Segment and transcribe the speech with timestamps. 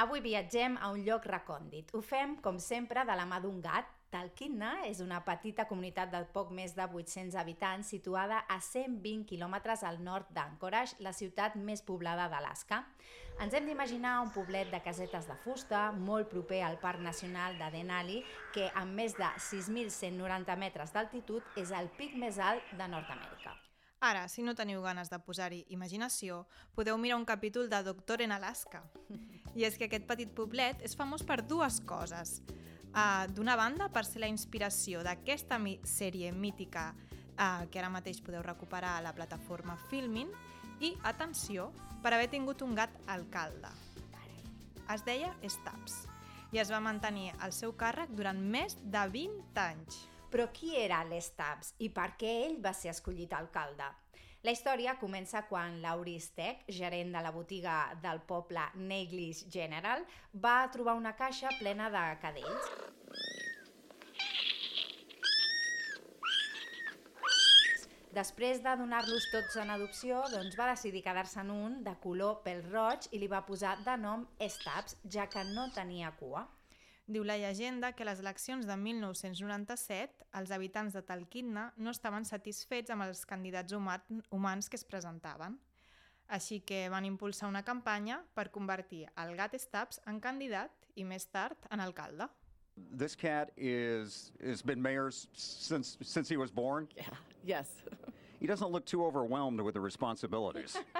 [0.00, 1.90] Avui viatgem a un lloc recòndit.
[1.92, 3.90] Ho fem, com sempre, de la mà d'un gat.
[4.10, 9.84] Talkeetna és una petita comunitat de poc més de 800 habitants situada a 120 quilòmetres
[9.84, 12.80] al nord d'Anchorage, la ciutat més poblada d'Alaska.
[13.44, 17.68] Ens hem d'imaginar un poblet de casetes de fusta, molt proper al Parc Nacional de
[17.76, 18.22] Denali,
[18.56, 23.60] que amb més de 6.190 metres d'altitud és el pic més alt de Nord-Amèrica.
[24.00, 28.32] Ara, si no teniu ganes de posar-hi imaginació, podeu mirar un capítol de Doctor en
[28.32, 28.80] Alaska.
[29.52, 32.38] I és que aquest petit poblet és famós per dues coses.
[32.94, 38.22] Uh, D'una banda, per ser la inspiració d'aquesta mi sèrie mítica uh, que ara mateix
[38.24, 40.32] podeu recuperar a la plataforma Filmin,
[40.80, 41.68] i, atenció,
[42.00, 43.68] per haver tingut un gat alcalde.
[44.90, 46.06] Es deia Stabs
[46.50, 50.00] i es va mantenir al seu càrrec durant més de 20 anys.
[50.30, 53.88] Però qui era l'Stabs i per què ell va ser escollit alcalde?
[54.46, 60.70] La història comença quan Laurie Steck, gerent de la botiga del poble Neglis General, va
[60.72, 62.70] trobar una caixa plena de cadells.
[68.16, 72.64] Després de donar-los tots en adopció, doncs va decidir quedar-se en un de color pèl
[72.70, 76.46] roig i li va posar de nom Stabs, ja que no tenia cua.
[77.10, 82.22] Diu la llegenda que a les eleccions de 1997 els habitants de Talkeetna no estaven
[82.28, 85.56] satisfets amb els candidats humans que es presentaven.
[86.30, 91.26] Així que van impulsar una campanya per convertir el gat Stabs en candidat i més
[91.26, 92.30] tard en alcalde.
[92.76, 96.86] This cat is has been mayor since since he was born.
[96.94, 97.18] Yeah.
[97.42, 97.74] Yes.
[98.38, 100.78] He doesn't look too overwhelmed with the responsibilities.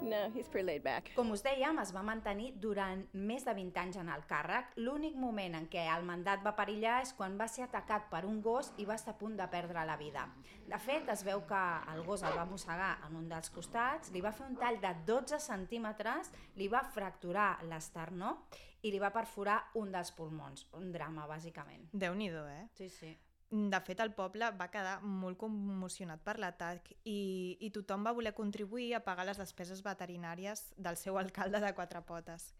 [0.00, 1.10] no, he's pretty laid back.
[1.16, 4.72] Com us dèiem, es va mantenir durant més de 20 anys en el càrrec.
[4.80, 8.40] L'únic moment en què el mandat va perillar és quan va ser atacat per un
[8.44, 10.26] gos i va estar a punt de perdre la vida.
[10.68, 11.62] De fet, es veu que
[11.94, 14.94] el gos el va mossegar en un dels costats, li va fer un tall de
[15.06, 18.38] 12 centímetres, li va fracturar l'esternó
[18.82, 20.66] i li va perforar un dels pulmons.
[20.78, 21.90] Un drama, bàsicament.
[21.92, 22.64] Déu-n'hi-do, eh?
[22.78, 23.12] Sí, sí.
[23.52, 28.32] De fet, el poble va quedar molt commocionat per l'atac i, i tothom va voler
[28.32, 32.54] contribuir a pagar les despeses veterinàries del seu alcalde de quatre potes.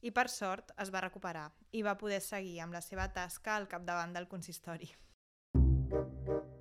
[0.00, 3.68] I per sort es va recuperar i va poder seguir amb la seva tasca al
[3.68, 4.88] capdavant del consistori.
[5.92, 6.57] Però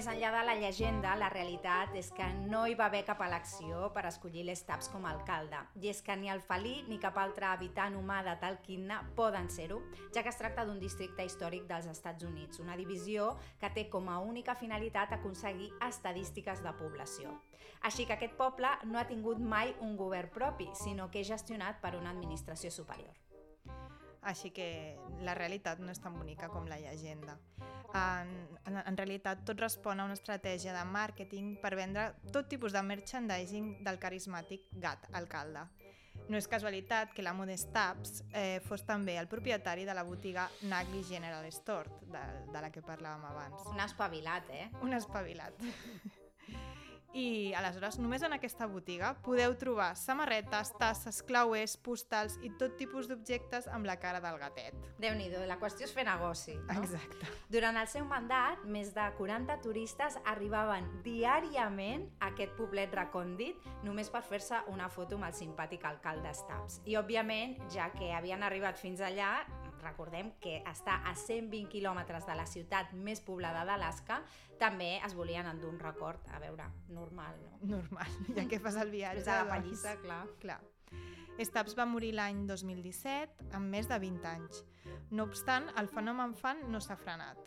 [0.00, 3.90] més enllà de la llegenda, la realitat és que no hi va haver cap elecció
[3.92, 5.60] per escollir l'Estaps com a alcalde.
[5.76, 9.82] I és que ni el felí ni cap altre habitant humà de Talkeetna poden ser-ho,
[10.14, 14.08] ja que es tracta d'un districte històric dels Estats Units, una divisió que té com
[14.08, 17.36] a única finalitat aconseguir estadístiques de població.
[17.84, 21.84] Així que aquest poble no ha tingut mai un govern propi, sinó que és gestionat
[21.84, 23.12] per una administració superior.
[24.22, 27.38] Així que la realitat no és tan bonica com la llegenda.
[27.96, 28.28] En,
[28.68, 32.82] en, en realitat, tot respon a una estratègia de màrqueting per vendre tot tipus de
[32.86, 35.64] merchandising del carismàtic gat alcalde.
[36.30, 40.46] No és casualitat que l'amo de Stabs eh, fos també el propietari de la botiga
[40.70, 43.66] Nagli General Store, de, de la que parlàvem abans.
[43.72, 44.70] Un espavilat, eh?
[44.84, 45.64] Un espavilat.
[47.16, 53.08] I aleshores només en aquesta botiga podeu trobar samarretes, tasses, clauers, postals i tot tipus
[53.10, 54.76] d'objectes amb la cara del gatet.
[55.00, 56.54] déu nhi la qüestió és fer negoci.
[56.54, 56.82] No?
[56.82, 57.26] Exacte.
[57.50, 64.10] Durant el seu mandat, més de 40 turistes arribaven diàriament a aquest poblet recòndit només
[64.10, 66.80] per fer-se una foto amb el simpàtic alcalde Stabs.
[66.84, 69.40] I, òbviament, ja que havien arribat fins allà,
[69.82, 74.20] recordem que està a 120 quilòmetres de la ciutat més poblada d'Alaska,
[74.60, 77.76] també es volien endur un record, a veure, normal, no?
[77.76, 79.24] Normal, ja que fas el viatge.
[79.24, 80.24] És a la doncs, pallissa, clar.
[80.42, 80.60] Clar.
[81.40, 84.64] Stabs va morir l'any 2017, amb més de 20 anys.
[85.10, 87.40] No obstant, el fenomen fan no s'ha frenat.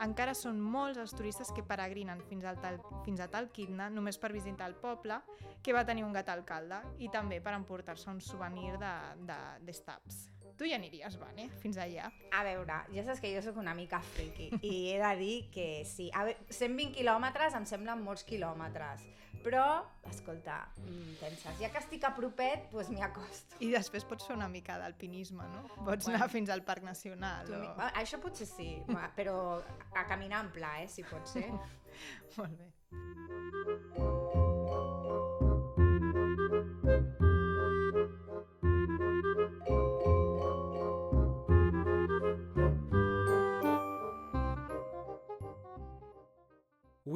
[0.00, 4.32] Encara són molts els turistes que peregrinen fins, al tal, fins a Talkeetna només per
[4.32, 5.20] visitar el poble,
[5.62, 8.94] que va tenir un gat alcalde, i també per emportar-se un souvenir de,
[9.28, 10.22] de, de Stabs.
[10.60, 12.10] Tu hi aniries, Vane, fins allà?
[12.36, 15.68] A veure, ja saps que jo sóc una mica friki i he de dir que
[15.88, 16.10] sí.
[16.12, 19.06] A veure, 120 quilòmetres em semblen molts quilòmetres,
[19.40, 19.64] però,
[20.10, 23.56] escolta, mm, penses, ja que estic a propet, doncs m'hi acosto.
[23.64, 25.64] I després pots fer una mica d'alpinisme, no?
[25.80, 26.18] Pots Bueno.
[26.18, 27.46] anar fins al Parc Nacional.
[27.48, 27.74] Tu, O...
[27.80, 28.82] ah, Això potser sí,
[29.16, 29.62] però
[29.96, 31.48] a caminar en pla, eh, si pot ser.
[32.36, 34.19] Molt bé.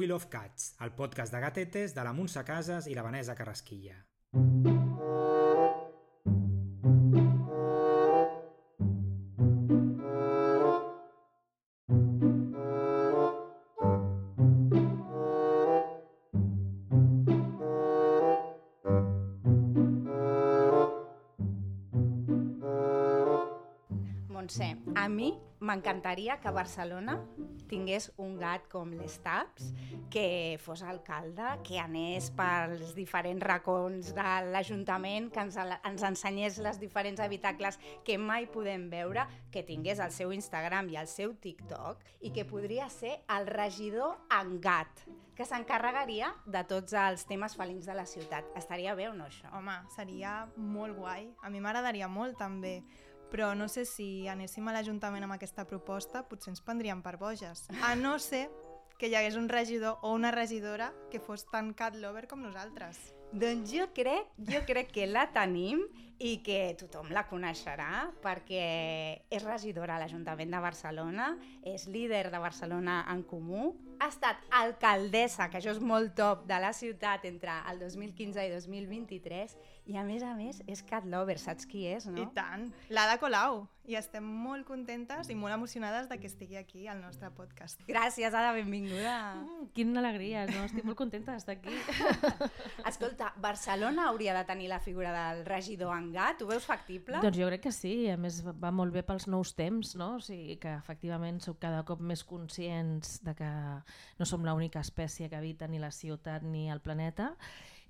[0.05, 3.95] We Love Cats, el podcast de gatetes de la Montse Casas i la Vanessa Carrasquilla.
[24.29, 25.33] Montse, a mi
[25.65, 27.17] m'encantaria que Barcelona
[27.69, 29.71] tingués un gat com les Taps,
[30.13, 36.79] que fos alcalde, que anés pels diferents racons de l'Ajuntament, que ens, ens ensenyés les
[36.81, 42.03] diferents habitacles que mai podem veure, que tingués el seu Instagram i el seu TikTok
[42.21, 47.87] i que podria ser el regidor en gat, que s'encarregaria de tots els temes felins
[47.89, 48.47] de la ciutat.
[48.55, 49.51] Estaria bé o no, això?
[49.57, 51.27] Home, seria molt guai.
[51.43, 52.79] A mi m'agradaria molt, també.
[53.31, 57.65] Però no sé si anéssim a l'Ajuntament amb aquesta proposta, potser ens prendríem per boges.
[57.83, 58.47] A no ser
[58.99, 62.99] que hi hagués un regidor o una regidora que fos tan cat lover com nosaltres.
[63.35, 65.81] Doncs jo crec, jo crec que la tenim
[66.19, 68.65] i que tothom la coneixerà perquè
[69.29, 71.33] és regidora a l'Ajuntament de Barcelona,
[71.63, 76.57] és líder de Barcelona en Comú, ha estat alcaldessa, que això és molt top, de
[76.61, 81.37] la ciutat entre el 2015 i 2023 i a més a més és cat lover,
[81.41, 82.17] saps qui és, no?
[82.21, 83.65] I tant, l'Ada Colau.
[83.85, 87.83] I estem molt contentes i molt emocionades de que estigui aquí al nostre podcast.
[87.85, 89.35] Gràcies, Ada, benvinguda.
[89.37, 90.63] Mm, quina alegria, no?
[90.65, 91.75] estic molt contenta d'estar aquí.
[92.89, 97.19] Escolta, Barcelona hauria de tenir la figura del regidor en gat, ho veus factible?
[97.23, 100.15] doncs jo crec que sí, a més va molt bé pels nous temps, no?
[100.19, 103.51] o sigui que efectivament sou cada cop més conscients de que
[104.19, 107.33] no som l'única espècie que habita ni la ciutat ni el planeta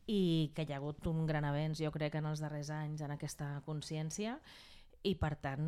[0.08, 3.16] i que hi ha hagut un gran avenç, jo crec, en els darrers anys en
[3.16, 4.38] aquesta consciència
[5.06, 5.66] i per tant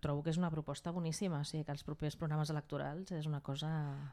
[0.00, 3.42] trobo que és una proposta boníssima, o sigui que els propers programes electorals és una
[3.44, 3.68] cosa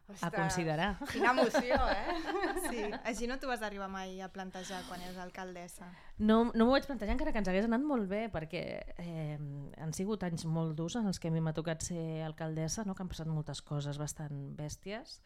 [0.09, 0.89] Ostres, a considerar.
[1.11, 2.17] Quina emoció, eh?
[2.67, 5.87] Sí, així no t'ho vas arribar mai a plantejar quan eres alcaldessa.
[6.17, 8.63] No, no m'ho vaig plantejar encara que ens hagués anat molt bé perquè
[9.01, 9.37] eh,
[9.81, 12.95] han sigut anys molt durs en els que a mi m'ha tocat ser alcaldessa, no?
[12.95, 15.19] que han passat moltes coses bastant bèsties,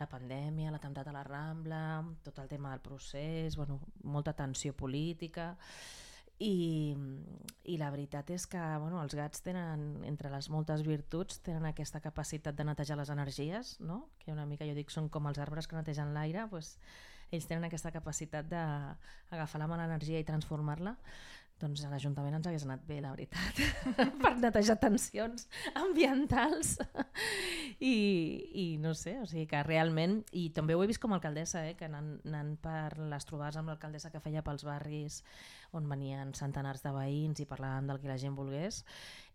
[0.00, 1.82] la pandèmia, l'atemptat a la Rambla,
[2.26, 5.56] tot el tema del procés, bueno, molta tensió política
[6.40, 6.96] i,
[7.68, 12.00] i la veritat és que bueno, els gats tenen, entre les moltes virtuts, tenen aquesta
[12.00, 14.06] capacitat de netejar les energies, no?
[14.18, 16.78] que una mica jo dic són com els arbres que netegen l'aire, doncs
[17.30, 20.96] ells tenen aquesta capacitat d'agafar la mala energia i transformar-la
[21.60, 23.60] doncs a l'Ajuntament ens hagués anat bé, la veritat,
[24.22, 25.46] per netejar tensions
[25.78, 26.76] ambientals.
[27.80, 27.94] I,
[28.52, 31.66] I no sé, o sigui que realment, i també ho he vist com a alcaldessa,
[31.68, 35.20] eh, que anant, anant per les trobades amb l'alcaldessa que feia pels barris
[35.76, 38.82] on venien centenars de veïns i parlaven del que la gent volgués,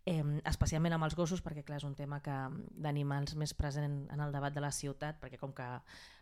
[0.06, 2.36] eh, especialment amb els gossos, perquè clar, és un tema que
[2.82, 5.66] d'animals més present en el debat de la ciutat, perquè com que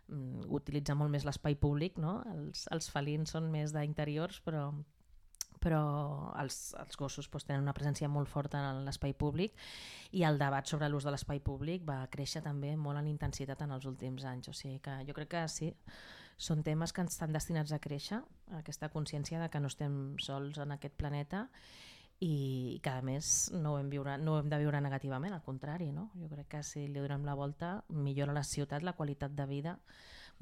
[0.08, 2.20] mm, utilitza molt més l'espai públic, no?
[2.34, 4.70] els, els felins són més d'interiors, però
[5.64, 5.82] però
[6.40, 9.56] els, els gossos doncs, tenen una presència molt forta en l'espai públic
[10.12, 13.72] i el debat sobre l'ús de l'espai públic va créixer també molt en intensitat en
[13.72, 14.50] els últims anys.
[14.52, 15.72] O sigui que jo crec que sí,
[16.36, 18.20] són temes que estan destinats a créixer,
[18.58, 21.46] aquesta consciència de que no estem sols en aquest planeta
[22.22, 25.42] i que a més no ho hem, viure, no ho hem de viure negativament, al
[25.42, 26.10] contrari, no?
[26.20, 29.78] jo crec que si li donem la volta millora la ciutat, la qualitat de vida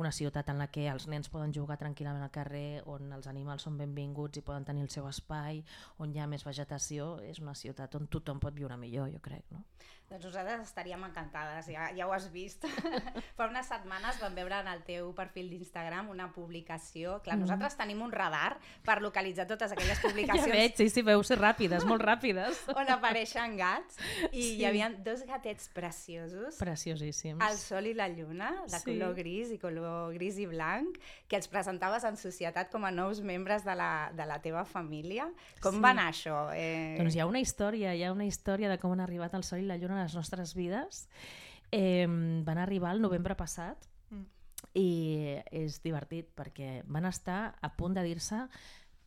[0.01, 3.67] una ciutat en la que els nens poden jugar tranquil·lament al carrer, on els animals
[3.69, 5.63] són benvinguts i poden tenir el seu espai,
[5.99, 9.45] on hi ha més vegetació, és una ciutat on tothom pot viure millor, jo crec.
[9.53, 9.65] No?
[10.13, 12.67] Doncs nosaltres estaríem encantades, ja, ja ho has vist.
[13.39, 17.17] Fa unes setmanes vam veure en el teu perfil d'Instagram una publicació.
[17.25, 17.47] Clar, mm.
[17.47, 20.43] nosaltres tenim un radar per localitzar totes aquelles publicacions.
[20.53, 22.61] Ja veig, sí, sí, veu ser ràpides, molt ràpides.
[22.81, 23.97] on apareixen gats
[24.33, 24.51] i sí.
[24.59, 26.59] hi havia dos gatets preciosos.
[26.61, 27.41] Preciosíssims.
[27.47, 28.85] El sol i la lluna, de sí.
[28.91, 30.99] color gris i color gris i blanc,
[31.31, 35.31] que els presentaves en societat com a nous membres de la, de la teva família.
[35.63, 35.85] Com sí.
[35.85, 36.45] va anar això?
[36.53, 36.99] Eh...
[37.01, 39.63] Doncs hi ha una història, hi ha una història de com han arribat el sol
[39.63, 41.07] i la lluna les nostres vides
[41.73, 44.25] eh, van arribar el novembre passat mm.
[44.79, 44.89] i
[45.65, 48.45] és divertit perquè van estar a punt de dir-se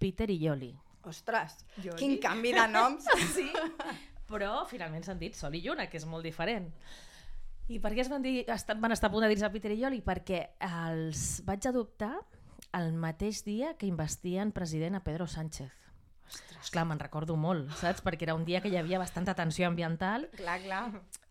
[0.02, 0.74] Peter i Yoli.
[1.06, 2.00] Ostres, Yoli?
[2.02, 3.08] quin canvi de noms!
[3.36, 3.48] sí,
[4.30, 6.72] però finalment s'han dit Sol i Lluna, que és molt diferent.
[7.70, 8.44] I per què es van, dir,
[8.82, 10.02] van estar a punt de dir-se Peter i Yoli?
[10.06, 12.14] Perquè els vaig adoptar
[12.78, 15.85] el mateix dia que investien president a Pedro Sánchez.
[16.26, 16.72] Ostres.
[16.74, 18.02] Clar, me'n recordo molt, saps?
[18.06, 20.28] Perquè era un dia que hi havia bastanta tensió ambiental.
[20.36, 20.82] Clar, clar.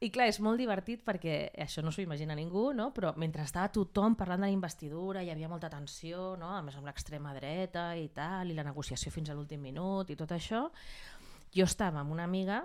[0.01, 2.91] I clar, és molt divertit perquè això no s'ho imagina ningú, no?
[2.95, 6.53] Però mentre estava tothom parlant de la investidura, hi havia molta tensió, no?
[6.55, 10.19] A més amb l'extrema dreta i tal, i la negociació fins a l'últim minut i
[10.19, 10.69] tot això,
[11.55, 12.63] jo estava amb una amiga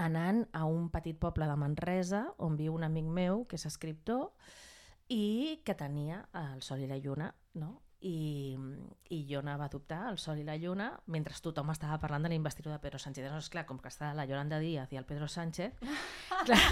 [0.00, 4.30] anant a un petit poble de Manresa on viu un amic meu que és escriptor
[5.12, 7.28] i que tenia el sol i la lluna
[7.60, 7.74] no?
[8.00, 8.56] I,
[9.12, 12.30] i jo anava a adoptar el Sol i la Lluna mentre tothom estava parlant de
[12.32, 13.26] la investidura de Pedro Sánchez.
[13.26, 15.76] Llavors, clar, com que estava la Yolanda Díaz i el Pedro Sánchez,
[16.48, 16.62] clar,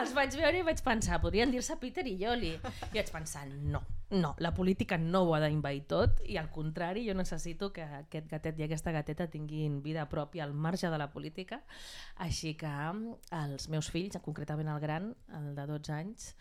[0.00, 2.54] els vaig veure i vaig pensar, podrien dir-se Peter i Yoli.
[2.54, 3.82] I vaig pensar, no,
[4.14, 8.30] no, la política no ho ha d'invair tot i al contrari, jo necessito que aquest
[8.30, 11.64] gatet i aquesta gateta tinguin vida pròpia al marge de la política.
[12.22, 12.70] Així que
[13.34, 16.34] els meus fills, concretament el gran, el de 12 anys,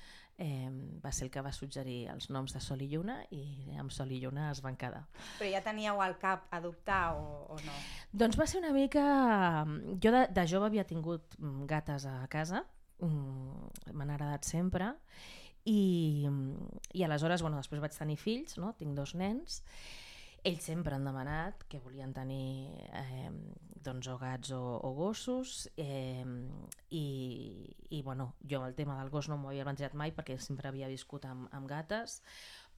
[0.44, 0.70] eh,
[1.04, 4.12] va ser el que va suggerir els noms de Sol i Lluna i amb Sol
[4.12, 5.06] i Lluna es van quedar.
[5.40, 7.24] Però ja teníeu al cap adoptar o,
[7.56, 7.78] o no?
[8.12, 9.06] Doncs va ser una mica...
[10.04, 11.38] Jo de, de jove havia tingut
[11.70, 12.66] gates a casa,
[13.04, 14.94] m'han agradat sempre,
[15.66, 16.28] i,
[16.94, 18.74] i aleshores, bueno, després vaig tenir fills, no?
[18.80, 19.62] tinc dos nens,
[20.44, 23.30] ells sempre han demanat que volien tenir eh,
[23.84, 26.26] doncs, o gats o, o gossos eh,
[26.92, 27.06] i,
[27.90, 30.92] i bueno, jo el tema del gos no m'ho havia plantejat mai perquè sempre havia
[30.92, 32.20] viscut amb, amb gates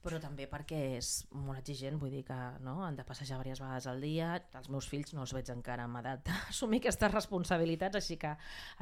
[0.06, 3.88] però també perquè és molt exigent, vull dir que no, han de passejar diverses vegades
[3.90, 8.18] al dia, els meus fills no els veig encara amb edat d'assumir aquestes responsabilitats, així
[8.22, 8.36] que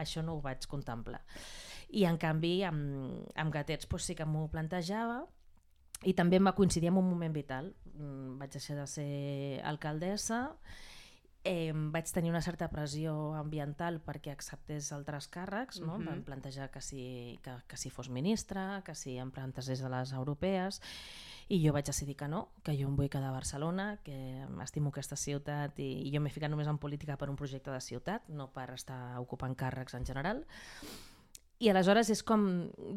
[0.04, 1.22] això no ho vaig contemplar.
[1.96, 5.22] I en canvi, amb, amb gatets doncs sí que m'ho plantejava,
[6.02, 7.74] i també em va coincidir en un moment vital.
[7.94, 10.56] Mm, vaig deixar de ser alcaldessa,
[11.44, 15.98] eh, vaig tenir una certa pressió ambiental perquè acceptés altres càrrecs, no?
[15.98, 16.06] Mm -hmm.
[16.06, 20.12] vam plantejar que si, que, que si fos ministre, que si em plantegés a les
[20.12, 20.80] europees,
[21.48, 24.88] i jo vaig decidir que no, que jo em vull quedar a Barcelona, que estimo
[24.88, 28.28] aquesta ciutat i, i jo m'he ficat només en política per un projecte de ciutat,
[28.28, 30.46] no per estar ocupant càrrecs en general.
[31.62, 32.44] I aleshores és com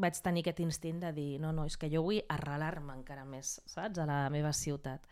[0.02, 3.60] vaig tenir aquest instint de dir no, no, és que jo vull arrelar-me encara més,
[3.70, 5.06] saps, a la meva ciutat.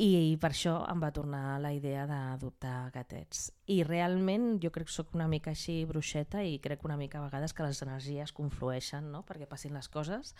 [0.00, 3.48] I per això em va tornar la idea d'adoptar gatets.
[3.74, 7.24] I realment jo crec que sóc una mica així bruixeta i crec una mica a
[7.24, 9.24] vegades que les energies conflueixen no?
[9.26, 10.36] perquè passin les coses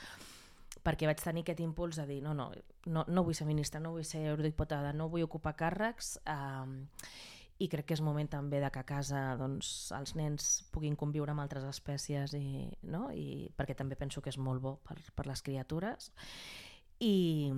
[0.85, 2.47] perquè vaig tenir aquest impuls de dir no, no,
[2.87, 6.95] no, no vull ser ministra, no vull ser eurodiputada, no vull ocupar càrrecs eh,
[7.61, 11.35] i crec que és moment també de que a casa doncs, els nens puguin conviure
[11.35, 13.09] amb altres espècies i, no?
[13.13, 16.11] I, perquè també penso que és molt bo per, per les criatures
[17.01, 17.49] i,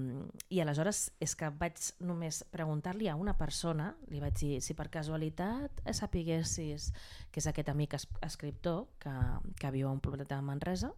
[0.55, 4.87] i aleshores és que vaig només preguntar-li a una persona, li vaig dir si per
[4.91, 6.93] casualitat sapiguessis
[7.31, 9.15] que és aquest amic es, escriptor que,
[9.59, 10.93] que viu a un poblet de Manresa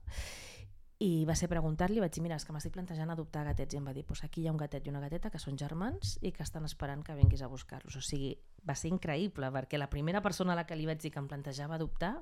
[1.04, 3.88] i va ser preguntar-li, vaig dir, mira, és que m'estic plantejant adoptar gatets, i em
[3.88, 6.30] va dir, pues aquí hi ha un gatet i una gateta que són germans i
[6.32, 7.96] que estan esperant que vinguis a buscar-los.
[7.98, 8.30] O sigui,
[8.68, 11.28] va ser increïble, perquè la primera persona a la que li vaig dir que em
[11.28, 12.14] plantejava adoptar,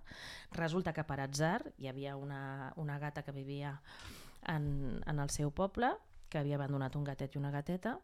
[0.59, 3.77] resulta que per atzar hi havia una, una gata que vivia
[4.49, 5.93] en, en el seu poble,
[6.29, 7.99] que havia abandonat un gatet i una gateta,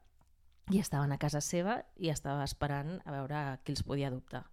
[0.70, 4.44] i estaven a casa seva i estava esperant a veure qui els podia adoptar.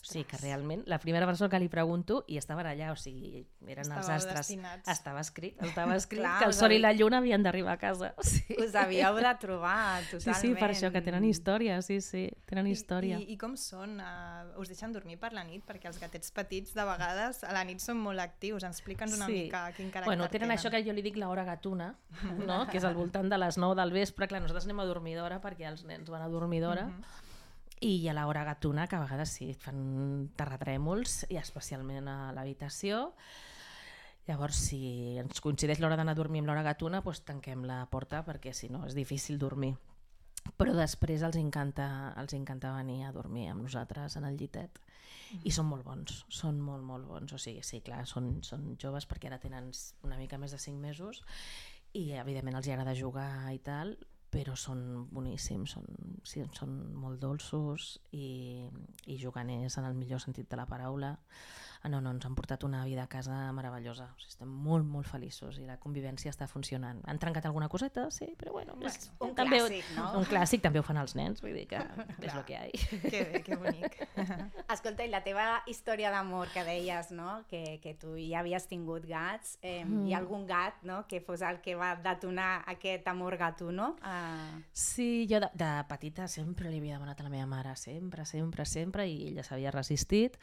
[0.00, 3.42] O sigui que realment, la primera persona que li pregunto, i estaven allà, o sigui,
[3.66, 4.48] eren Estàveu els astres.
[4.48, 4.88] Destinats.
[4.88, 8.14] Estava escrit, estava escrit Clar, que el sol i la lluna havien d'arribar a casa.
[8.30, 8.54] Sí.
[8.62, 10.22] Us havíeu de trobar, totalment.
[10.22, 13.18] Sí, sí, per això, que tenen història, sí, sí, tenen I, història.
[13.18, 13.96] I, I com són?
[14.00, 15.64] Uh, us deixen dormir per la nit?
[15.66, 18.64] Perquè els gatets petits, de vegades, a la nit són molt actius.
[18.68, 19.40] Explica'ns una sí.
[19.44, 20.46] mica quin caràcter bueno, tenen.
[20.46, 21.90] Tenen això que jo li dic l'hora gatuna,
[22.38, 22.62] no?
[22.70, 24.30] que és al voltant de les 9 del vespre.
[24.30, 26.86] Clar, nosaltres anem a dormir d'hora perquè els nens van a dormir d'hora.
[26.86, 27.28] Uh -huh
[27.80, 33.06] i a l'hora gatuna, que a vegades sí, fan terratrèmols, i especialment a l'habitació.
[34.28, 38.20] Llavors, si ens coincideix l'hora d'anar a dormir amb l'hora gatuna, doncs tanquem la porta
[38.26, 39.72] perquè si no és difícil dormir.
[40.60, 45.42] Però després els encanta, els encanta venir a dormir amb nosaltres en el llitet mm.
[45.48, 47.32] i són molt bons, són molt, molt bons.
[47.32, 49.72] O sigui, sí, clar, són, són joves perquè ara tenen
[50.04, 51.24] una mica més de 5 mesos
[51.96, 53.96] i evidentment els hi agrada jugar i tal,
[54.30, 55.86] però són boníssims, són,
[56.26, 58.68] sí, són molt dolços i,
[59.10, 61.16] i juganers en el millor sentit de la paraula.
[61.82, 64.10] Ah, no, no, ens han portat una vida a casa meravellosa.
[64.12, 67.00] O sigui, estem molt, molt feliços i la convivència està funcionant.
[67.08, 68.74] Han trencat alguna coseta, sí, però bueno.
[68.76, 70.10] bueno és, un també, clàssic, no?
[70.18, 71.80] Un clàssic també ho fan els nens, vull dir que
[72.26, 72.98] és el que hi ha.
[73.06, 73.96] Que bé, que bonic.
[74.74, 77.38] Escolta, i la teva història d'amor que deies, no?
[77.48, 80.04] Que, que tu ja havies tingut gats, eh, mm.
[80.04, 81.06] hi ha algun gat no?
[81.08, 83.94] que fos el que va detonar aquest amor gatuno?
[84.04, 84.60] Uh...
[84.72, 88.68] Sí, jo de, de petita sempre li havia demanat a la meva mare, sempre, sempre,
[88.68, 90.36] sempre, i ella s'havia resistit.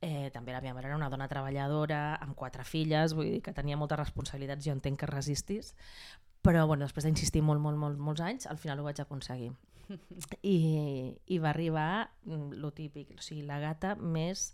[0.00, 3.52] Eh, també la meva mare era una dona treballadora, amb quatre filles, vull dir que
[3.52, 5.74] tenia moltes responsabilitats, jo entenc que resistís,
[6.40, 9.50] però bueno, després d'insistir molt, molt, molt, molts anys, al final ho vaig aconseguir.
[10.46, 10.56] I,
[11.26, 11.90] i va arribar
[12.24, 14.52] mm, lo típic, o sigui, la gata més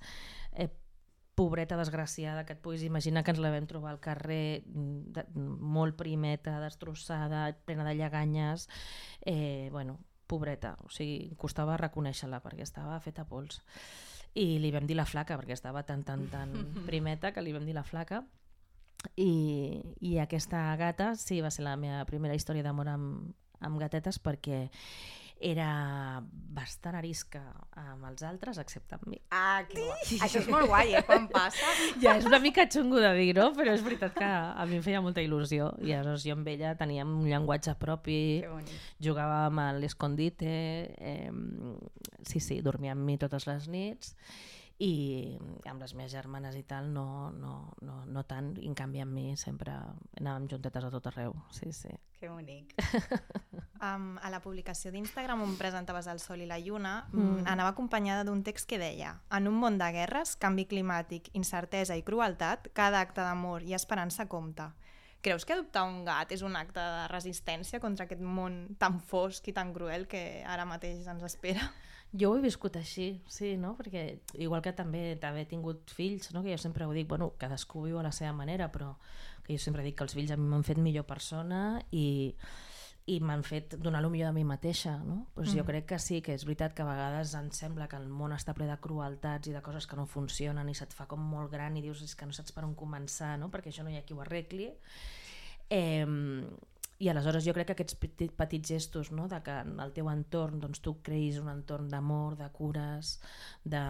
[0.52, 0.70] eh,
[1.36, 5.26] pobreta desgraciada que et puguis imaginar que ens la vam trobar al carrer mm, de,
[5.76, 8.66] molt primeta, destrossada, plena de lleganyes,
[9.22, 13.60] eh, bueno, pobreta, o sigui, costava reconèixer-la perquè estava feta pols
[14.36, 16.52] i li vam dir la flaca perquè estava tan tan tan
[16.88, 18.22] primeta que li vam dir la flaca.
[19.14, 24.18] I, i aquesta gata sí va ser la meva primera història d'amor amb, amb gatetes
[24.18, 24.66] perquè
[25.38, 26.22] era
[26.56, 27.42] bastant arisca
[27.76, 29.18] amb els altres, excepte amb mi.
[29.30, 30.18] Ah, que guai.
[30.24, 31.68] Això és molt guai, eh, quan passa.
[32.02, 33.50] Ja és una mica xungo de dir, no?
[33.56, 35.74] Però és veritat que a mi em feia molta il·lusió.
[35.84, 38.18] I aleshores jo amb ella teníem un llenguatge propi,
[39.02, 40.52] jugàvem a l'escondite,
[40.96, 41.30] eh,
[42.24, 44.16] sí, sí, dormia amb mi totes les nits
[44.78, 49.00] i amb les meves germanes i tal no, no, no, no tant, i en canvi
[49.00, 49.72] amb mi sempre
[50.20, 51.92] anàvem juntetes a tot arreu, sí, sí.
[52.20, 52.76] Que bonic.
[53.86, 57.44] Um, a la publicació d'Instagram on presentaves el Sol i la Lluna mm.
[57.46, 62.02] anava acompanyada d'un text que deia En un món de guerres, canvi climàtic, incertesa i
[62.02, 64.72] crueltat, cada acte d'amor i esperança compta.
[65.22, 69.46] Creus que adoptar un gat és un acte de resistència contra aquest món tan fosc
[69.50, 71.70] i tan cruel que ara mateix ens espera?
[72.16, 73.74] Jo ho he viscut així, sí, no?
[73.76, 74.06] Perquè
[74.40, 76.42] igual que també també he tingut fills, no?
[76.42, 78.94] que jo sempre ho dic, bueno, cadascú viu a la seva manera, però
[79.44, 82.32] que jo sempre dic que els fills a mi m'han fet millor persona i,
[83.06, 85.28] i m'han fet donar el millor de mi mateixa, no?
[85.34, 85.58] Pues mm.
[85.60, 88.34] Jo crec que sí, que és veritat que a vegades ens sembla que el món
[88.34, 91.52] està ple de crueltats i de coses que no funcionen i se't fa com molt
[91.52, 93.50] gran i dius és que no saps per on començar, no?
[93.52, 94.72] Perquè això no hi ha qui ho arregli.
[95.70, 96.02] Eh,
[96.98, 99.26] i aleshores jo crec que aquests petits, petits gestos no?
[99.28, 103.16] de que en el teu entorn doncs, tu creïs un entorn d'amor, de cures,
[103.64, 103.82] de,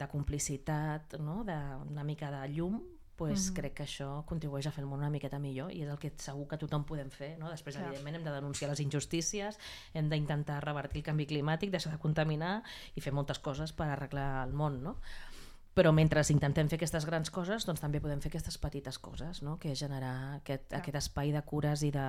[0.00, 1.44] de complicitat, no?
[1.46, 2.80] de, una mica de llum,
[3.18, 3.56] pues, mm -hmm.
[3.56, 6.12] crec que això contribueix a fer el món una miqueta millor i és el que
[6.16, 7.36] segur que tothom podem fer.
[7.38, 7.50] No?
[7.50, 7.86] Després, Clar.
[7.86, 9.58] evidentment, hem de denunciar les injustícies,
[9.92, 12.62] hem d'intentar revertir el canvi climàtic, deixar de contaminar
[12.94, 14.82] i fer moltes coses per arreglar el món.
[14.82, 14.96] No?
[15.78, 19.56] Però mentre intentem fer aquestes grans coses doncs també podem fer aquestes petites coses no?
[19.62, 22.08] que és generar aquest, aquest espai de cures i de,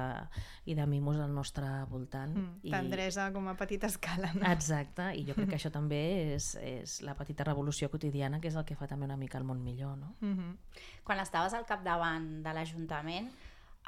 [0.66, 4.32] i de mimos al nostre voltant Mm, I, tendresa com a petita escala.
[4.36, 4.46] No?
[4.52, 6.00] exacte, i jo crec que això també
[6.36, 9.48] és, és la petita revolució quotidiana que és el que fa també una mica el
[9.48, 10.16] món millor no?
[10.22, 10.82] Mm -hmm.
[11.04, 13.32] Quan estaves al capdavant de l'Ajuntament,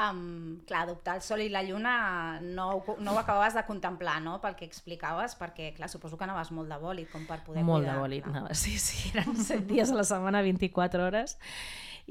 [0.09, 2.67] um, clar, adoptar el sol i la lluna no,
[2.99, 6.71] no ho acabaves de contemplar, no?, pel que explicaves, perquè, clar, suposo que anaves molt
[6.71, 7.95] de bòlit, com per poder molt cuidar.
[7.95, 8.35] de bòlit clar.
[8.35, 11.37] anava, sí, sí, eren 7 dies a la setmana 24 hores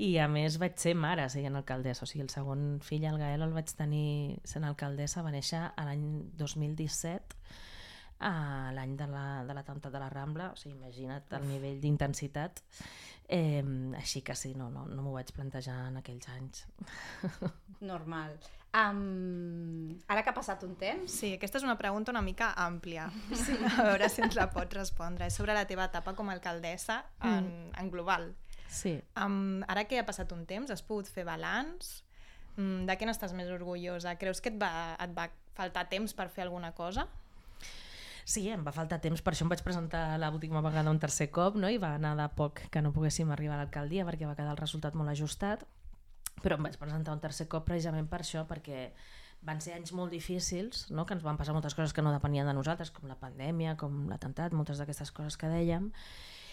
[0.01, 3.43] i a més vaig ser mare sent alcaldessa, o sigui, el segon fill, el Gael,
[3.43, 6.07] el vaig tenir sent alcaldessa, va néixer a l'any
[6.39, 7.40] 2017
[8.21, 12.61] a l'any de la- de l'atemptat de la Rambla, o sigui, imagina't el nivell d'intensitat.
[13.33, 13.63] Eh,
[13.97, 16.67] així que sí, no, no, no m'ho vaig plantejar en aquells anys.
[17.81, 18.35] Normal.
[18.73, 23.09] Um, ara que ha passat un temps, Sí, aquesta és una pregunta una mica àmplia.
[23.35, 23.57] Sí.
[23.79, 25.27] A veure si ens la pots respondre.
[25.27, 28.35] És sobre la teva etapa com a alcaldessa en, en global.
[28.71, 28.97] Sí.
[29.19, 32.03] Um, ara que ha passat un temps, has pogut fer balanç?
[32.59, 34.15] Um, de què n'estàs més orgullosa?
[34.21, 34.71] Creus que et va,
[35.03, 35.29] et va
[35.59, 37.09] faltar temps per fer alguna cosa?
[38.31, 41.57] Sí, em va faltar temps, per això em vaig presentar l'última vegada un tercer cop
[41.59, 41.67] no?
[41.67, 44.61] i va anar de poc que no poguéssim arribar a l'alcaldia perquè va quedar el
[44.61, 45.65] resultat molt ajustat,
[46.45, 48.93] però em vaig presentar un tercer cop precisament per això, perquè
[49.43, 51.07] van ser anys molt difícils, no?
[51.09, 54.05] que ens van passar moltes coses que no depenien de nosaltres, com la pandèmia, com
[54.13, 55.91] l'atemptat, moltes d'aquestes coses que dèiem,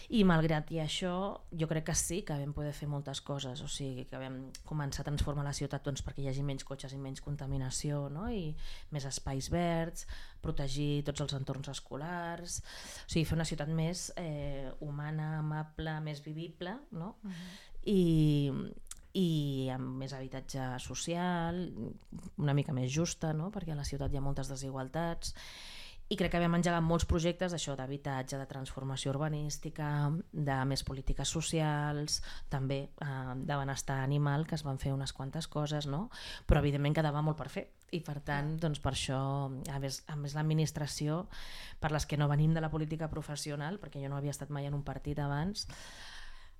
[0.08, 1.12] i malgrat i això,
[1.60, 5.02] jo crec que sí que vam poder fer moltes coses, o sigui, que vam començar
[5.02, 8.24] a transformar la ciutat doncs, perquè hi hagi menys cotxes i menys contaminació, no?
[8.32, 8.54] i
[8.94, 10.06] més espais verds,
[10.40, 12.60] protegir tots els entorns escolars,
[13.04, 17.16] o sigui, fer una ciutat més eh, humana, amable, més vivible, no?
[17.22, 17.56] Uh -huh.
[17.88, 18.52] I,
[19.12, 21.66] i amb més habitatge social,
[22.38, 23.50] una mica més justa, no?
[23.50, 25.34] perquè a la ciutat hi ha moltes desigualtats,
[26.08, 29.88] i crec que vam engegar molts projectes d'això d'habitatge, de transformació urbanística,
[30.32, 35.50] de més polítiques socials, també eh, de benestar animal, que es van fer unes quantes
[35.52, 36.06] coses, no?
[36.48, 37.66] però evidentment quedava molt per fer.
[37.92, 41.22] I per tant, doncs per això, a més, a més l'administració,
[41.80, 44.68] per les que no venim de la política professional, perquè jo no havia estat mai
[44.68, 45.68] en un partit abans,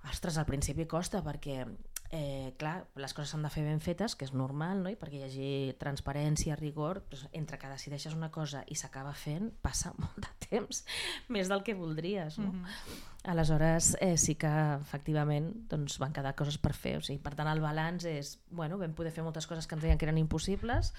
[0.09, 1.65] ostres, al principi costa perquè
[2.11, 4.93] eh, clar, les coses s'han de fer ben fetes, que és normal, no?
[4.93, 9.51] i perquè hi hagi transparència, rigor, doncs, entre que decideixes una cosa i s'acaba fent,
[9.65, 10.85] passa molt de temps,
[11.29, 12.39] més del que voldries.
[12.39, 12.53] No?
[12.53, 13.07] Mm -hmm.
[13.29, 16.97] Aleshores, eh, sí que efectivament doncs, van quedar coses per fer.
[16.99, 19.83] O sigui, per tant, el balanç és, bueno, vam poder fer moltes coses que ens
[19.83, 20.95] deien que eren impossibles,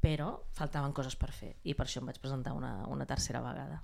[0.00, 3.82] però faltaven coses per fer, i per això em vaig presentar una, una tercera vegada.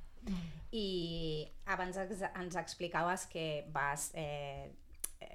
[0.71, 4.73] i abans ens explicaves que vas eh,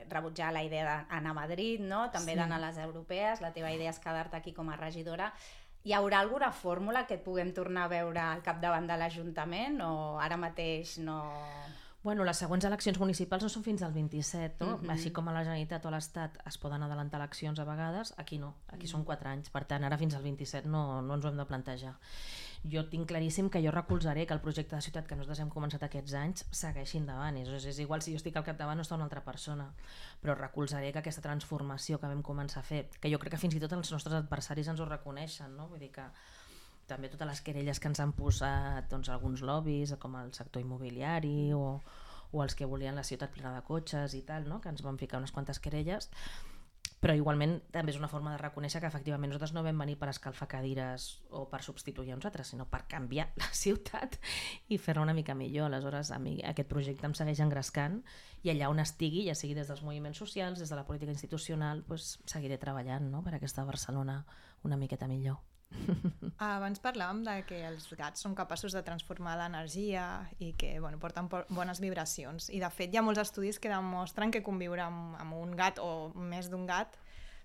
[0.10, 2.10] rebutjar la idea d'anar a Madrid, no?
[2.12, 2.38] també Sí.
[2.38, 5.34] d'anar a les europees, la teva idea és quedar-te aquí com a regidora.
[5.84, 10.20] Hi haurà alguna fórmula que et puguem tornar a veure al capdavant de l'Ajuntament o
[10.20, 11.24] ara mateix no...
[12.02, 14.78] Bueno, les següents eleccions municipals no són fins al 27, no?
[14.78, 14.90] Mhm.
[14.90, 18.38] Així com a la Generalitat o a l'Estat es poden adelantar eleccions a vegades, aquí
[18.40, 21.30] no, aquí són 4 anys, per tant ara fins al 27 no, no ens ho
[21.30, 21.96] hem de plantejar.
[22.68, 25.86] Jo tinc claríssim que jo recolzaré que el projecte de ciutat que nosaltres hem començat
[25.86, 29.08] aquests anys segueixi endavant, és, és igual si jo estic al capdavant no està una
[29.08, 29.70] altra persona,
[30.20, 33.56] però recolzaré que aquesta transformació que vam començar a fer, que jo crec que fins
[33.56, 35.70] i tot els nostres adversaris ens ho reconeixen, no?
[35.72, 36.10] vull dir que
[36.90, 41.54] també totes les querelles que ens han posat doncs, alguns lobbies, com el sector immobiliari
[41.56, 41.80] o,
[42.34, 44.60] o els que volien la ciutat plena de cotxes i tal, no?
[44.60, 46.10] que ens van ficar unes quantes querelles,
[47.00, 50.10] però igualment també és una forma de reconèixer que efectivament nosaltres no vam venir per
[50.12, 54.20] escalfar cadires o per substituir uns altres, sinó per canviar la ciutat
[54.68, 55.70] i fer-la una mica millor.
[55.70, 58.02] Aleshores, a mi aquest projecte em segueix engrescant
[58.44, 61.86] i allà on estigui, ja sigui des dels moviments socials, des de la política institucional,
[61.88, 63.24] doncs, seguiré treballant no?
[63.24, 64.24] per aquesta Barcelona
[64.68, 65.40] una miqueta millor.
[66.40, 70.06] Abans parlàvem de que els gats són capaços de transformar l'energia
[70.40, 72.50] i que bueno, porten bones vibracions.
[72.50, 75.82] I de fet hi ha molts estudis que demostren que conviure amb, amb un gat
[75.84, 76.98] o més d'un gat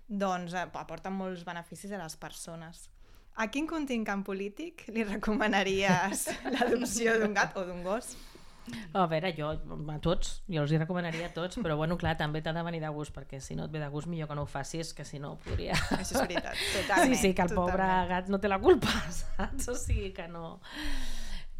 [0.07, 2.89] doncs, eh, aporta molts beneficis a les persones.
[3.35, 8.13] A quin contingent polític li recomanaries l'adopció d'un gat o d'un gos?
[8.95, 9.51] A veure, jo,
[9.91, 12.81] a tots, jo els hi recomanaria a tots, però bueno, clar, també t'ha de venir
[12.81, 15.05] de gust, perquè si no et ve de gust millor que no ho facis, que
[15.05, 15.77] si no podria...
[15.99, 17.13] Això és veritat, totalment.
[17.13, 17.75] Sí, sí, que el totalment.
[17.75, 19.69] pobre gat no té la culpa, saps?
[19.69, 20.57] O sigui que no...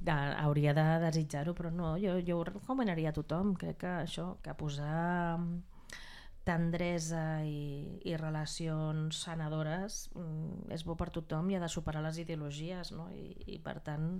[0.05, 4.35] De, hauria de desitjar-ho, però no, jo, jo ho recomanaria a tothom, crec que això,
[4.45, 5.39] que posar
[6.45, 12.19] tendresa i, i relacions sanadores mm, és bo per tothom i ha de superar les
[12.21, 13.07] ideologies, no?
[13.17, 14.11] I, i per tant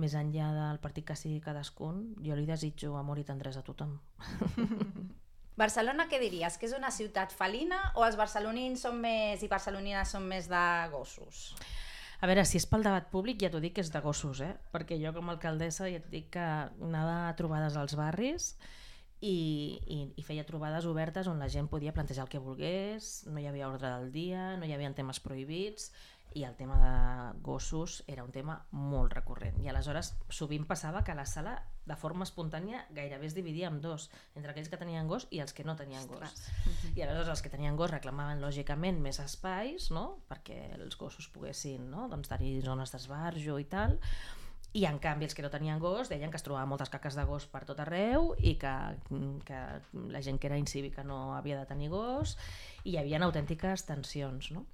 [0.00, 3.98] més enllà del partit que sigui cadascun, jo li desitjo amor i tendresa a tothom.
[5.58, 6.54] Barcelona, què diries?
[6.54, 10.64] Que és una ciutat felina o els barcelonins són més i barcelonines són més de
[10.92, 11.48] gossos?
[12.22, 14.52] A veure, si és pel debat públic ja t'ho dic que és de gossos, eh?
[14.74, 18.52] perquè jo com a alcaldessa ja et dic que anava a trobades als barris
[19.18, 23.42] i, i, i feia trobades obertes on la gent podia plantejar el que volgués, no
[23.42, 25.90] hi havia ordre del dia, no hi havia temes prohibits
[26.34, 31.16] i el tema de gossos era un tema molt recurrent i aleshores sovint passava que
[31.16, 31.54] la sala
[31.88, 35.54] de forma espontània gairebé es dividia en dos entre aquells que tenien gos i els
[35.56, 36.48] que no tenien gos
[36.94, 40.20] i aleshores els que tenien gos reclamaven lògicament més espais no?
[40.28, 42.08] perquè els gossos poguessin no?
[42.12, 43.96] doncs, tenir zones d'esbarjo i tal
[44.76, 47.24] i en canvi els que no tenien gos deien que es trobaven moltes caques de
[47.24, 48.74] gos per tot arreu i que,
[49.48, 49.60] que
[50.12, 52.36] la gent que era incívica no havia de tenir gos
[52.84, 54.66] i hi havia autèntiques tensions no?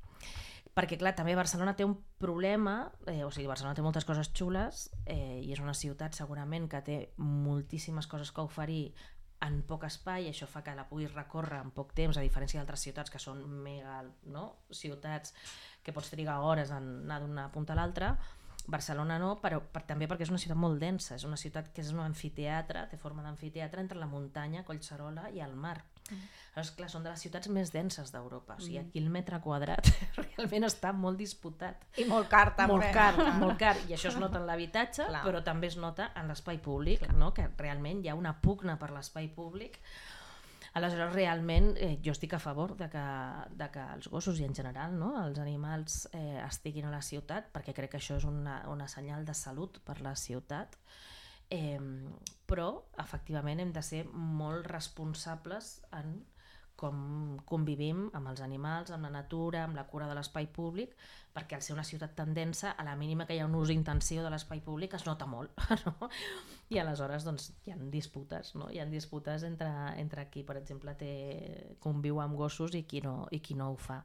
[0.75, 4.89] Perquè clar, també Barcelona té un problema, eh, o sigui, Barcelona té moltes coses xules
[5.07, 8.95] eh, i és una ciutat segurament que té moltíssimes coses que oferir
[9.45, 12.87] en poc espai, això fa que la puguis recórrer en poc temps, a diferència d'altres
[12.87, 14.01] ciutats que són mega
[14.33, 14.47] no?
[14.73, 15.35] ciutats
[15.85, 18.15] que pots trigar hores en anar d'una punta a l'altra,
[18.67, 21.83] Barcelona no, però per, també perquè és una ciutat molt densa, és una ciutat que
[21.85, 25.83] és un anfiteatre, té forma d'anfiteatre entre la muntanya, Collserola i el mar.
[26.11, 26.33] Mm.
[26.55, 28.59] Llavors, clar, són de les ciutats més denses d'Europa.
[28.61, 29.89] O sigui, aquí el metre quadrat
[30.21, 31.87] realment està molt disputat.
[31.99, 32.77] I molt car, també.
[32.77, 33.75] Molt car, molt car.
[33.89, 37.33] I això es nota en l'habitatge, però també es nota en l'espai públic, no?
[37.35, 39.81] que realment hi ha una pugna per l'espai públic
[40.75, 43.03] Aleshores, realment, eh, jo estic a favor de que,
[43.55, 45.13] de que els gossos i en general no?
[45.21, 49.23] els animals eh, estiguin a la ciutat, perquè crec que això és una, una senyal
[49.25, 50.75] de salut per la ciutat,
[51.51, 51.81] eh,
[52.47, 52.69] però
[53.01, 56.21] efectivament hem de ser molt responsables en
[56.77, 60.95] com convivim amb els animals, amb la natura, amb la cura de l'espai públic,
[61.35, 63.71] perquè al ser una ciutat tan densa, a la mínima que hi ha un ús
[63.71, 65.55] intensiu de l'espai públic es nota molt.
[65.85, 66.09] No?
[66.73, 68.71] I aleshores doncs, hi ha disputes, no?
[68.73, 69.69] hi ha disputes entre,
[70.01, 71.11] entre qui, per exemple, té,
[71.83, 74.01] conviu amb gossos i qui, no, i qui no ho fa.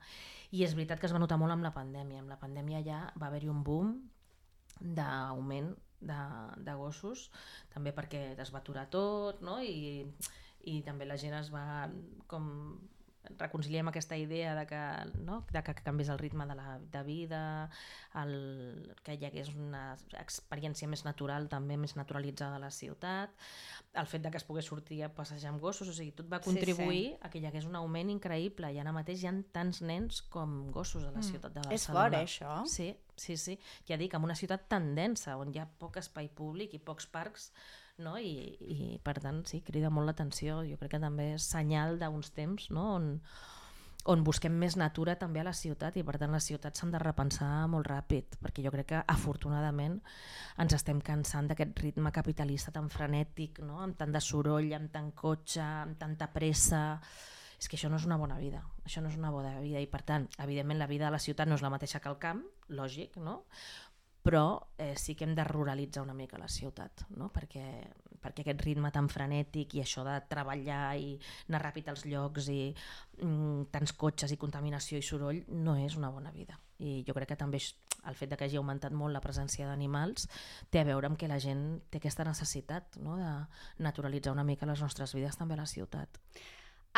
[0.52, 2.20] I és veritat que es va notar molt amb la pandèmia.
[2.22, 3.96] Amb la pandèmia ja va haver-hi un boom
[4.80, 6.20] d'augment de,
[6.66, 7.30] de gossos,
[7.74, 9.60] també perquè es va aturar tot, no?
[9.64, 10.06] i
[10.68, 11.66] i també la gent es va
[12.28, 12.48] com
[13.38, 14.80] reconciliem aquesta idea de que,
[15.26, 15.44] no?
[15.52, 17.42] de que canvis el ritme de la de vida,
[18.18, 19.84] el, que hi hagués una
[20.18, 23.36] experiència més natural, també més naturalitzada a la ciutat,
[24.00, 26.40] el fet de que es pogués sortir a passejar amb gossos, o sigui, tot va
[26.42, 27.20] contribuir sí, sí.
[27.22, 30.72] a que hi hagués un augment increïble i ara mateix hi ha tants nens com
[30.74, 31.30] gossos a la mm.
[31.30, 31.76] ciutat de Barcelona.
[31.76, 32.56] És fort, eh, això?
[32.72, 33.60] Sí, sí, sí.
[33.90, 37.08] Ja dic, en una ciutat tan densa, on hi ha poc espai públic i pocs
[37.12, 37.52] parcs,
[38.00, 38.18] no?
[38.18, 42.32] I, i per tant sí, crida molt l'atenció jo crec que també és senyal d'uns
[42.36, 42.86] temps no?
[42.96, 43.10] on,
[44.10, 47.02] on busquem més natura també a la ciutat i per tant les ciutats s'han de
[47.04, 50.00] repensar molt ràpid perquè jo crec que afortunadament
[50.64, 53.82] ens estem cansant d'aquest ritme capitalista tan frenètic, no?
[53.84, 56.84] amb tant de soroll, amb tant cotxe, amb tanta pressa
[57.60, 59.88] és que això no és una bona vida, això no és una bona vida i
[59.92, 62.46] per tant, evidentment la vida a la ciutat no és la mateixa que al camp,
[62.70, 63.44] lògic, no?
[64.24, 67.30] però eh, sí que hem de ruralitzar una mica la ciutat, no?
[67.34, 67.64] perquè,
[68.22, 71.14] perquè aquest ritme tan frenètic i això de treballar i
[71.48, 72.60] anar ràpid als llocs i
[73.24, 76.60] mm, tants cotxes i contaminació i soroll no és una bona vida.
[76.80, 80.30] I jo crec que també el fet de que hagi augmentat molt la presència d'animals
[80.72, 83.18] té a veure amb que la gent té aquesta necessitat no?
[83.20, 83.34] de
[83.84, 86.22] naturalitzar una mica les nostres vides també a la ciutat.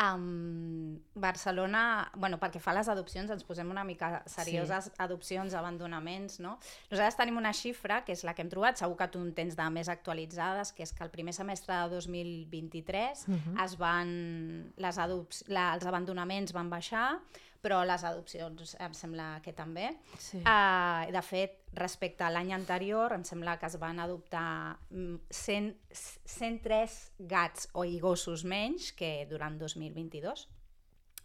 [0.00, 4.92] Um, Barcelona, bueno, perquè fa les adopcions, ens posem una mica serioses, sí.
[5.04, 6.54] adopcions, abandonaments, no?
[6.88, 9.58] Nosaltres tenim una xifra, que és la que hem trobat, segur que tu en tens
[9.58, 13.64] de més actualitzades, que és que el primer semestre de 2023 uh -huh.
[13.66, 17.20] es van, les adopts, la, els abandonaments van baixar,
[17.62, 19.88] però les adopcions em sembla que també.
[20.18, 20.40] Sí.
[20.42, 25.70] Uh, de fet, respecte a l'any anterior, em sembla que es van adoptar mm, 100,
[26.34, 26.98] 103
[27.30, 30.48] gats o i gossos menys que durant 2022.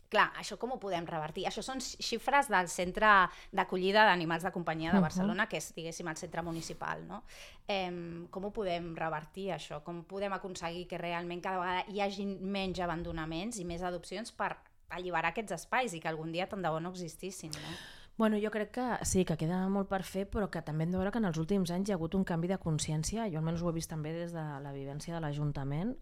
[0.07, 1.43] Clar, això com ho podem revertir?
[1.49, 3.09] Això són xifres del Centre
[3.51, 5.01] d'Acollida d'Animals de Companyia de.
[5.03, 7.23] Barcelona, que és, diguéssim, el centre municipal, no?
[7.67, 7.91] Eh,
[8.31, 9.81] com ho podem revertir, això?
[9.83, 14.53] Com podem aconseguir que realment cada vegada hi hagi menys abandonaments i més adopcions per
[14.89, 17.77] alliberar aquests espais i que algun dia tant de bo no existissin, no?
[18.17, 20.97] Bueno, jo crec que sí, que queda molt per fer, però que també hem de
[20.97, 23.61] veure que en els últims anys hi ha hagut un canvi de consciència, jo almenys
[23.61, 25.93] ho he vist també des de la vivència de l'Ajuntament,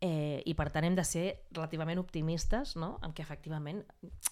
[0.00, 2.92] eh, i per tant hem de ser relativament optimistes, no?
[3.02, 3.80] en què efectivament,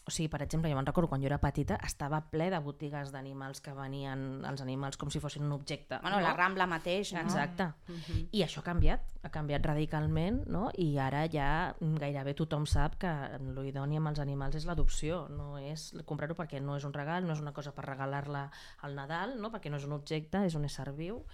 [0.06, 3.10] o sigui, per exemple, jo me'n recordo quan jo era petita, estava ple de botigues
[3.14, 5.98] d'animals que venien els animals com si fossin un objecte.
[6.04, 6.26] Bueno, no?
[6.28, 7.24] la Rambla mateix, no?
[7.26, 7.68] Exacte.
[7.88, 8.28] Mhm.
[8.32, 10.70] I això ha canviat, ha canviat radicalment, no?
[10.78, 11.50] i ara ja
[11.80, 13.12] gairebé tothom sap que
[13.58, 17.34] l'idoni amb els animals és l'adopció, no és comprar-ho perquè no és un regal, no
[17.34, 18.48] és una cosa per regalar-la
[18.86, 19.50] al Nadal, no?
[19.50, 21.24] perquè no és un objecte, és un ésser viu,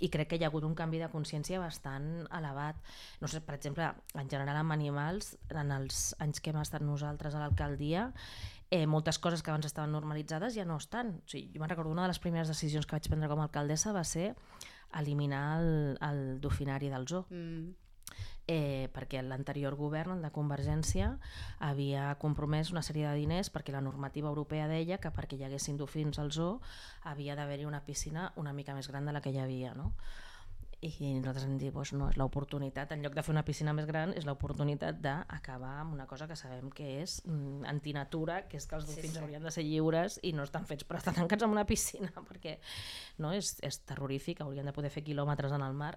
[0.00, 2.76] i crec que hi ha hagut un canvi de consciència bastant elevat.
[3.20, 7.34] No sé, per exemple, en general amb animals, en els anys que hem estat nosaltres
[7.34, 8.10] a l'alcaldia,
[8.70, 11.16] eh, moltes coses que abans estaven normalitzades ja no estan.
[11.24, 13.48] O sigui, jo me'n recordo una de les primeres decisions que vaig prendre com a
[13.48, 14.34] alcaldessa va ser
[14.96, 17.74] eliminar el, el dofinari del zoo Mm.
[18.46, 21.16] Eh, perquè l'anterior govern, el de Convergència,
[21.58, 25.76] havia compromès una sèrie de diners perquè la normativa europea deia que perquè hi haguessin
[25.80, 26.60] dofins al zoo
[27.02, 29.92] havia d'haver-hi una piscina una mica més gran de la que hi havia, no?
[30.84, 33.86] I nosaltres hem dit, doncs no, és l'oportunitat, en lloc de fer una piscina més
[33.88, 38.66] gran, és l'oportunitat d'acabar amb una cosa que sabem que és mm, antinatura, que és
[38.68, 39.22] que els Sí, dofins sí.
[39.22, 42.58] haurien de ser lliures i no estan fets per estar tancats en una piscina, perquè
[43.18, 45.96] no, és, és terrorífic, haurien de poder fer quilòmetres en el mar.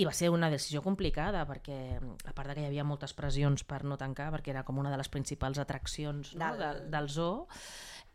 [0.00, 1.76] I va ser una decisió complicada perquè,
[2.24, 4.90] a part de que hi havia moltes pressions per no tancar, perquè era com una
[4.92, 6.46] de les principals atraccions no?
[6.54, 7.46] Del- del, del zoo,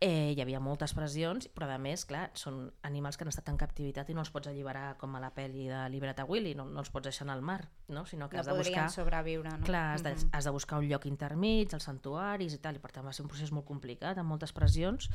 [0.00, 3.56] eh, hi havia moltes pressions, però a més, clar, són animals que han estat en
[3.56, 6.66] captivitat i no els pots alliberar com a la pel·li de Libera't a Willy, no,
[6.68, 8.02] no els pots deixar al mar, no?
[8.04, 8.90] sinó que No has de buscar...
[8.92, 9.64] sobreviure, no?
[9.64, 10.28] Clar, has de, Mhm.
[10.32, 13.22] has de buscar un lloc intermig, els santuaris i tal, i per tant va ser
[13.24, 15.08] un procés molt complicat, amb moltes pressions,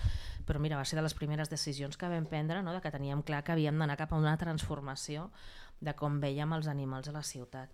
[0.48, 2.74] però mira, va ser de les primeres decisions que vam prendre, no?
[2.74, 5.30] de que teníem clar que havíem d'anar cap a una transformació
[5.82, 7.72] de com veiem els animals a la ciutat.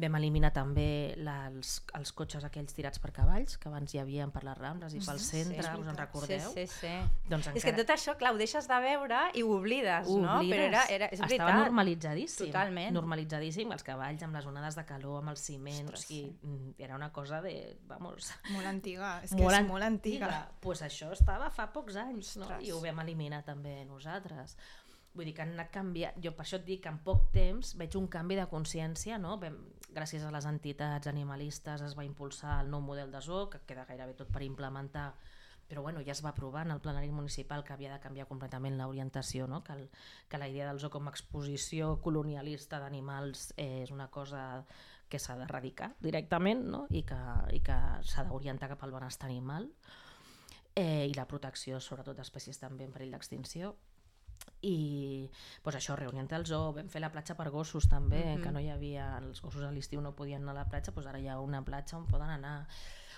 [0.00, 4.26] Vam eliminar també la, els, els cotxes aquells tirats per cavalls, que abans hi havia
[4.32, 6.54] per les Rambles i pel centre, és us en recordeu?
[6.54, 6.92] Sí, sí, sí.
[7.28, 10.38] Doncs És que tot això, clar, ho deixes de veure i ho oblides, ho no?
[10.38, 10.56] oblides.
[10.56, 11.58] Però era, era, és Estava veritat.
[11.66, 12.46] normalitzadíssim.
[12.46, 12.94] Totalment.
[12.96, 16.72] Normalitzadíssim, els cavalls amb les onades de calor, amb el ciment, Ostres, o sigui, mm,
[16.78, 17.54] era una cosa de,
[17.90, 20.32] vamos, Molt antiga, és que és molt antiga.
[20.60, 22.46] pues això estava fa pocs anys, no?
[22.46, 22.64] Ostres.
[22.64, 24.56] I ho vam eliminar també nosaltres.
[25.14, 27.74] Vull dir que han anat canviant, jo per això et dic que en poc temps
[27.78, 29.36] veig un canvi de consciència, no?
[29.42, 29.56] Vam,
[29.90, 33.88] gràcies a les entitats animalistes es va impulsar el nou model de zoo, que queda
[33.88, 35.08] gairebé tot per implementar,
[35.70, 38.78] però bueno, ja es va aprovar en el plenari municipal que havia de canviar completament
[38.78, 39.62] l'orientació, no?
[39.62, 39.84] que, el,
[40.28, 44.64] que la idea del zoo com a exposició colonialista d'animals eh, és una cosa
[45.10, 46.84] que s'ha d'erradicar directament no?
[46.90, 47.20] i que,
[47.54, 49.68] i que s'ha d'orientar cap al benestar animal
[50.74, 53.76] eh, i la protecció sobretot d'espècies també en perill d'extinció
[54.62, 55.30] i
[55.62, 58.42] pues això, reorientar el zoo, vam fer la platja per gossos també, Mhm.
[58.42, 61.06] que no hi havia, els gossos a l'estiu no podien anar a la platja, doncs
[61.06, 62.66] ara hi ha una platja on poden anar.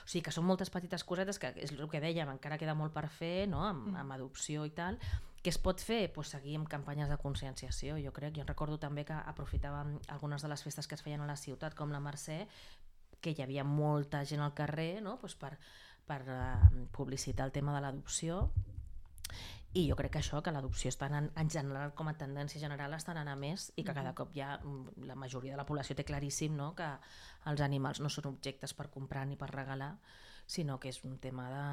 [0.05, 2.93] O sigui que són moltes petites cosetes que és el que dèiem, encara queda molt
[2.93, 3.65] per fer, no?
[3.65, 4.99] amb, amb adopció i tal.
[5.43, 6.13] Què es pot fer?
[6.13, 8.35] Pues seguir amb campanyes de conscienciació, jo crec.
[8.35, 11.75] Jo recordo també que aprofitàvem algunes de les festes que es feien a la ciutat,
[11.75, 12.47] com la Mercè,
[13.21, 15.19] que hi havia molta gent al carrer no?
[15.19, 15.57] pues per,
[16.07, 18.51] per uh, publicitar el tema de l'adopció
[19.73, 22.93] i jo crec que això, que l'adopció està anant, en general, com a tendència general,
[22.93, 25.97] està anant a més i que cada cop ja mm, la majoria de la població
[25.97, 26.75] té claríssim no?
[26.77, 26.89] que
[27.49, 29.95] els animals no són objectes per comprar ni per regalar,
[30.45, 31.65] sinó que és un tema de,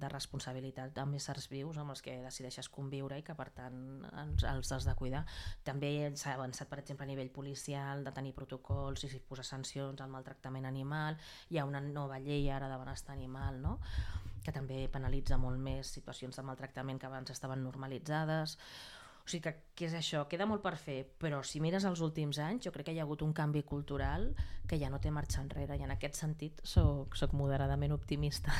[0.00, 3.76] de responsabilitat amb éssers vius amb els que decideixes conviure i que per tant
[4.08, 5.26] ens, els has de cuidar.
[5.66, 10.00] També s'ha avançat, per exemple, a nivell policial de tenir protocols i si posar sancions
[10.00, 11.20] al maltractament animal.
[11.50, 13.78] Hi ha una nova llei ara de benestar animal, no?
[14.42, 18.58] Que també penalitza molt més situacions de maltractament que abans estaven normalitzades.
[19.22, 20.24] O sigui que, què és això?
[20.30, 23.06] Queda molt per fer, però si mires els últims anys, jo crec que hi ha
[23.06, 24.32] hagut un canvi cultural
[24.68, 28.54] que ja no té marxa enrere, i en aquest sentit soc, soc moderadament optimista.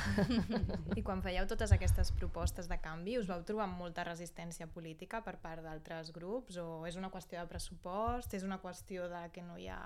[0.98, 5.22] I quan fèieu totes aquestes propostes de canvi, us vau trobar amb molta resistència política
[5.24, 6.58] per part d'altres grups?
[6.62, 8.34] O és una qüestió de pressupost?
[8.38, 9.80] És una qüestió de que no hi ha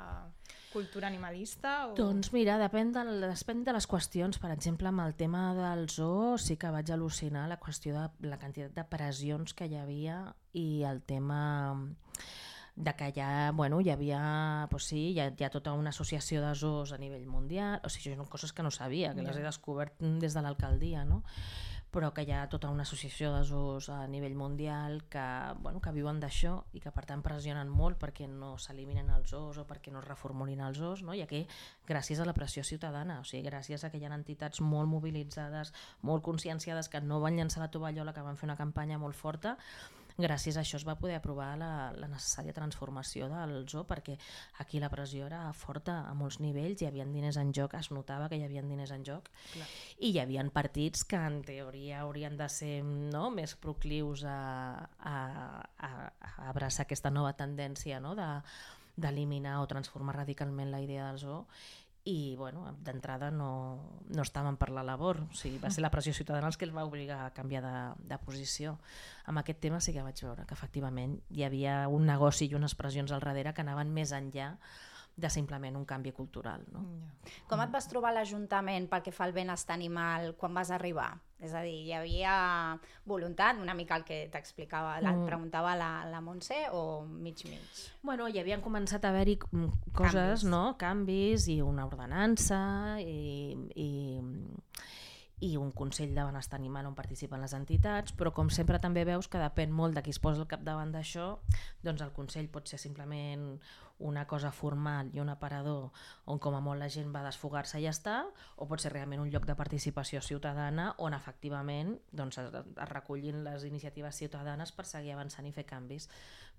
[0.72, 1.76] cultura animalista?
[1.90, 1.94] O...
[1.98, 4.40] Doncs mira, depèn de, depèn de les qüestions.
[4.42, 8.40] Per exemple, amb el tema del zoo sí que vaig al·lucinar la qüestió de la
[8.40, 10.20] quantitat de pressions que hi havia
[10.56, 11.76] i el tema
[12.76, 16.42] de que ja, bueno, hi havia, pues sí, hi ha, hi ha tota una associació
[16.44, 19.44] de zoos a nivell mundial, o sigui, són coses que no sabia, que les he
[19.44, 21.22] descobert des de l'alcaldia, no?
[21.96, 25.24] però que hi ha tota una associació de zoos a nivell mundial que,
[25.64, 29.56] bueno, que viuen d'això i que per tant pressionen molt perquè no s'eliminen els zoos
[29.62, 31.14] o perquè no es reformulin els zoos, no?
[31.16, 31.46] i aquí
[31.88, 35.72] gràcies a la pressió ciutadana, o sigui, gràcies a que hi ha entitats molt mobilitzades,
[36.02, 39.56] molt conscienciades que no van llançar la tovallola, que van fer una campanya molt forta,
[40.18, 44.16] gràcies a això es va poder aprovar la, la necessària transformació del zoo perquè
[44.62, 48.28] aquí la pressió era forta a molts nivells, hi havia diners en joc, es notava
[48.28, 49.68] que hi havia diners en joc Clar.
[49.98, 54.38] i hi havia partits que en teoria haurien de ser no, més proclius a,
[55.00, 55.16] a,
[55.76, 58.30] a, a abraçar aquesta nova tendència no, de
[58.96, 61.42] d'eliminar o transformar radicalment la idea del zoo
[62.06, 66.14] i bueno, d'entrada no, no estaven per la labor, o sigui, va ser la pressió
[66.14, 68.76] ciutadana els que els va obligar a canviar de, de posició.
[69.26, 72.76] Amb aquest tema sí que vaig veure que efectivament hi havia un negoci i unes
[72.78, 74.52] pressions al darrere que anaven més enllà
[75.16, 76.60] de simplement un canvi cultural.
[76.72, 76.82] No?
[77.48, 81.14] Com et vas trobar l'Ajuntament pel que fa al benestar animal quan vas arribar?
[81.40, 82.34] És a dir, hi havia
[83.04, 85.24] voluntat, una mica el que t'explicava, la, Mm.
[85.26, 87.60] preguntava la, la Montse, o mig-mig?
[88.02, 90.44] Bueno, hi havien començat a haver-hi mm, coses, Canvis.
[90.44, 90.76] no?
[90.78, 94.20] canvis i una ordenança i, i,
[95.44, 99.28] i un Consell de Benestar Animal on participen les entitats, però com sempre també veus
[99.28, 101.34] que depèn molt de qui es posa al capdavant d'això,
[101.84, 103.58] doncs el Consell pot ser simplement
[103.98, 105.90] una cosa formal i un aparador
[106.24, 108.16] on com a molt la gent va desfogar-se i ja està,
[108.56, 113.44] o pot ser realment un lloc de participació ciutadana on efectivament doncs, es, es recollin
[113.44, 116.08] les iniciatives ciutadanes per seguir avançant i fer canvis.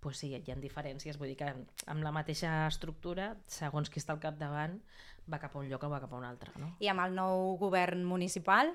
[0.02, 1.50] Pues sí, hi ha diferències, vull dir que
[1.90, 4.78] amb la mateixa estructura, segons qui està al capdavant,
[5.32, 6.54] va cap a un lloc o va cap a un altre.
[6.62, 6.74] No?
[6.80, 8.74] I amb el nou govern municipal?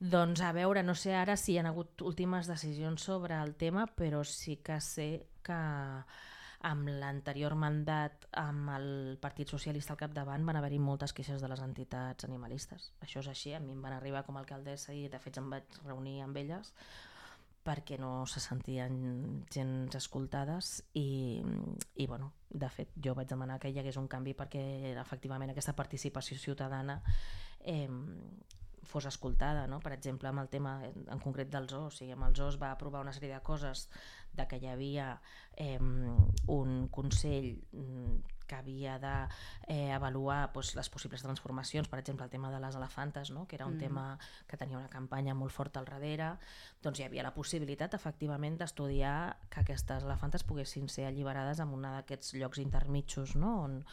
[0.00, 3.86] Doncs a veure, no sé ara si hi ha hagut últimes decisions sobre el tema,
[3.86, 5.10] però sí que sé
[5.44, 5.60] que
[6.60, 8.88] amb l'anterior mandat amb el
[9.20, 12.90] Partit Socialista al capdavant van haver-hi moltes queixes de les entitats animalistes.
[13.00, 15.48] Això és així, a mi em van arribar com a alcaldessa i de fet em
[15.52, 16.74] vaig reunir amb elles
[17.64, 18.94] perquè no se sentien
[19.52, 21.42] gens escoltades i,
[22.00, 24.62] i bueno, de fet jo vaig demanar que hi hagués un canvi perquè
[24.94, 27.00] efectivament aquesta participació ciutadana
[27.60, 27.88] eh,
[28.90, 29.78] fos escoltada, no?
[29.84, 32.72] per exemple amb el tema en concret dels zoos, o sigui, amb els zoos va
[32.72, 33.86] aprovar una sèrie de coses
[34.32, 35.12] de que hi havia
[35.56, 42.32] eh, un consell mm, que havia d'avaluar eh, doncs, les possibles transformacions, per exemple el
[42.32, 43.46] tema de les elefantes, no?
[43.46, 43.84] que era un Mm.
[43.86, 46.32] tema que tenia una campanya molt forta al darrere,
[46.82, 51.82] doncs hi havia la possibilitat efectivament d'estudiar que aquestes elefantes poguessin ser alliberades en un
[51.86, 53.62] d'aquests llocs intermitjos no?
[53.62, 53.84] on,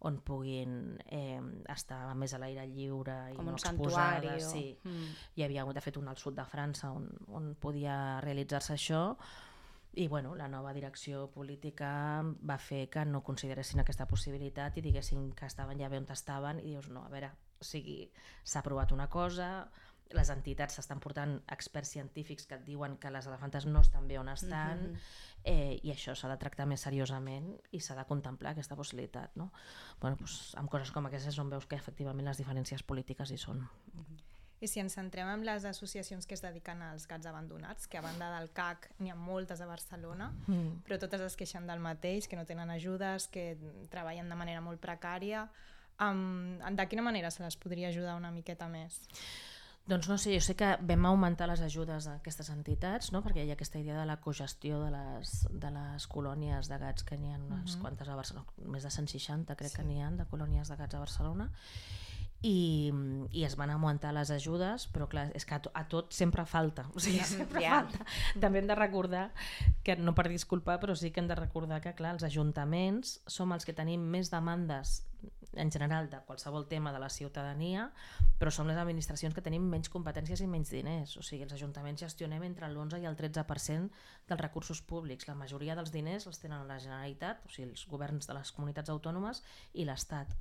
[0.00, 1.40] on puguin eh,
[1.72, 4.50] estar més a l'aire lliure i Com no exposades.
[4.52, 4.78] Sí.
[4.84, 5.12] Mm.
[5.36, 9.02] Hi havia, de fet, un al sud de França on, on podia realitzar-se això
[9.96, 11.88] i bueno, la nova direcció política
[12.44, 16.60] va fer que no consideressin aquesta possibilitat i diguessin que estaven ja bé on estaven
[16.60, 17.30] i dius, no, a veure,
[17.60, 18.10] o sigui,
[18.44, 19.70] s'ha aprovat una cosa,
[20.12, 24.20] les entitats s'estan portant experts científics que et diuen que les elefantes no estan bé
[24.20, 25.00] on estan Mhm.
[25.44, 29.34] eh, i això s'ha de tractar més seriosament i s'ha de contemplar aquesta possibilitat.
[29.34, 29.52] No?
[30.00, 33.68] Bueno, doncs, amb coses com aquestes on veus que efectivament les diferències polítiques hi són.
[34.60, 38.00] I si ens centrem en les associacions que es dediquen als gats abandonats, que a
[38.00, 40.82] banda del CAC n'hi ha moltes a Barcelona, Mm.
[40.86, 43.56] però totes es queixen del mateix, que no tenen ajudes, que
[43.90, 45.48] treballen de manera molt precària.
[46.00, 49.02] Um, de quina manera se les podria ajudar una miqueta més?
[49.86, 53.22] Doncs no sé, jo sé que vam augmentar les ajudes a aquestes entitats, no?
[53.22, 57.04] perquè hi ha aquesta idea de la cogestió de les, de les colònies de gats
[57.04, 57.82] que n'hi ha unes Mhm.
[57.82, 59.76] quantes a Barcelona, més de 160 crec Sí.
[59.76, 61.52] que n'hi ha de colònies de gats a Barcelona,
[62.42, 62.92] i,
[63.32, 66.44] i es van augmentar les ajudes, però clar, és que a, to, a tot sempre
[66.46, 67.80] falta, o sigui, sempre Ja.
[67.82, 68.04] falta.
[68.40, 69.30] També hem de recordar,
[69.82, 73.52] que no per disculpar, però sí que hem de recordar que clar, els ajuntaments som
[73.56, 75.02] els que tenim més demandes
[75.56, 77.90] en general de qualsevol tema de la ciutadania,
[78.38, 81.16] però som les administracions que tenim menys competències i menys diners.
[81.16, 83.88] O sigui, els ajuntaments gestionem entre l'11 i el 13%
[84.28, 85.26] dels recursos públics.
[85.26, 88.92] La majoria dels diners els tenen la Generalitat, o sigui, els governs de les comunitats
[88.92, 89.42] autònomes
[89.72, 90.36] i l'Estat.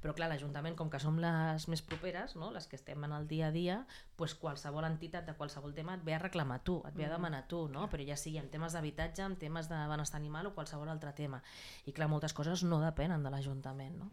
[0.00, 2.48] Però clar, l'Ajuntament, com que som les més properes, no?
[2.54, 3.76] les que estem en el dia a dia,
[4.16, 7.42] pues qualsevol entitat de qualsevol tema et ve a reclamar tu, et ve a demanar
[7.52, 7.86] tu, no?
[7.92, 11.42] però ja sigui en temes d'habitatge, en temes de benestar animal o qualsevol altre tema.
[11.84, 13.98] I clar, moltes coses no depenen de l'Ajuntament.
[14.00, 14.10] No?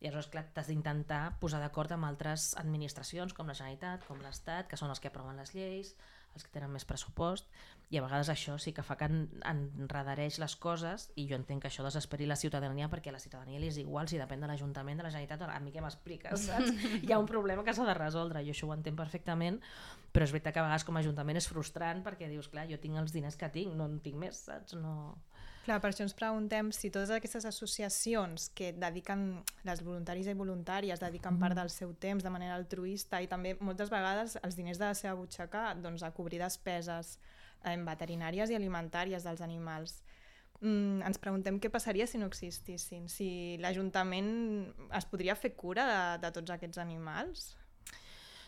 [0.00, 4.68] I aleshores, clar, t'has d'intentar posar d'acord amb altres administracions, com la Generalitat, com l'Estat,
[4.68, 5.94] que són els que aproven les lleis,
[6.36, 7.48] els que tenen més pressupost,
[7.90, 11.62] i a vegades això sí que fa que en- enredareix les coses, i jo entenc
[11.62, 14.48] que això desesperi la ciutadania, perquè a la ciutadania li és igual si depèn de
[14.50, 16.72] l'Ajuntament, de la Generalitat, a mi què m'expliques, saps?
[17.02, 19.60] Hi ha un problema que s'ha de resoldre, jo això ho entenc perfectament,
[20.12, 22.78] però és veritat que a vegades com a Ajuntament és frustrant, perquè dius, clar, jo
[22.82, 24.74] tinc els diners que tinc, no en tinc més, saps?
[24.74, 25.16] No...
[25.66, 29.22] Clar, per això ens preguntem si totes aquestes associacions que dediquen,
[29.66, 33.90] les voluntaris i voluntàries, dediquen part del seu temps de manera altruista i també moltes
[33.90, 37.16] vegades els diners de la seva butxaca doncs, a cobrir despeses
[37.64, 39.96] eh, veterinàries i alimentàries dels animals.
[40.60, 44.30] Mm, ens preguntem què passaria si no existissin, si l'Ajuntament
[44.94, 47.56] es podria fer cura de, de tots aquests animals?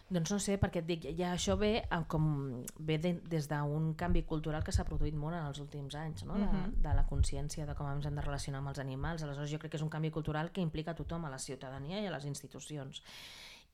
[0.08, 3.90] Doncs no sé, perquè et dic, ja això ve, eh, com, ve de, des d'un
[3.94, 6.38] canvi cultural que s'ha produït molt en els últims anys, no?
[6.38, 6.78] de, Mhm.
[6.80, 9.22] de la consciència de com ens hem de relacionar amb els animals.
[9.22, 12.00] Aleshores jo crec que és un canvi cultural que implica a tothom, a la ciutadania
[12.00, 13.02] i a les institucions.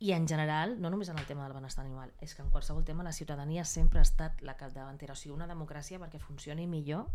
[0.00, 2.84] I en general, no només en el tema del benestar animal, és que en qualsevol
[2.84, 5.12] tema la ciutadania sempre ha estat la capdavantera.
[5.12, 7.06] O sigui, una democràcia perquè funcioni millor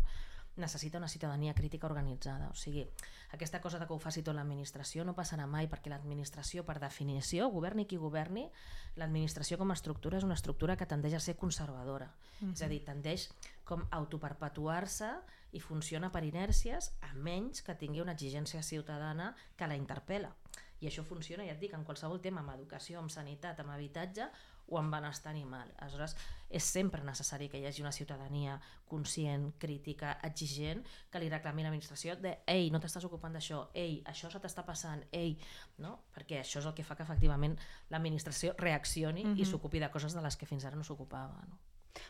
[0.60, 2.50] necessita una ciutadania crítica organitzada.
[2.50, 2.86] O sigui,
[3.32, 7.48] aquesta cosa de que ho faci tot l'administració no passarà mai perquè l'administració, per definició,
[7.50, 8.46] governi qui governi,
[9.00, 12.12] l'administració com a estructura és una estructura que tendeix a ser conservadora.
[12.40, 12.52] Mm -hmm.
[12.52, 13.30] És a dir, tendeix
[13.64, 15.10] com a autoperpetuar-se
[15.52, 20.34] i funciona per inèrcies a menys que tingui una exigència ciutadana que la interpel·la.
[20.80, 24.30] I això funciona, ja et dic, en qualsevol tema, amb educació, amb sanitat, amb habitatge
[24.70, 25.68] o amb benestar animal.
[25.78, 26.16] Aleshores,
[26.48, 28.56] és sempre necessari que hi hagi una ciutadania
[28.90, 34.30] conscient, crítica, exigent, que li reclami l'administració de ei, no t'estàs ocupant d'això, ei, això
[34.30, 35.36] se t'està passant, ei,
[35.82, 35.96] no?
[36.14, 37.58] Perquè això és el que fa que efectivament
[37.90, 39.40] l'administració reaccioni mm -hmm.
[39.40, 41.58] i s'ocupi de coses de les que fins ara no s'ocupava, no?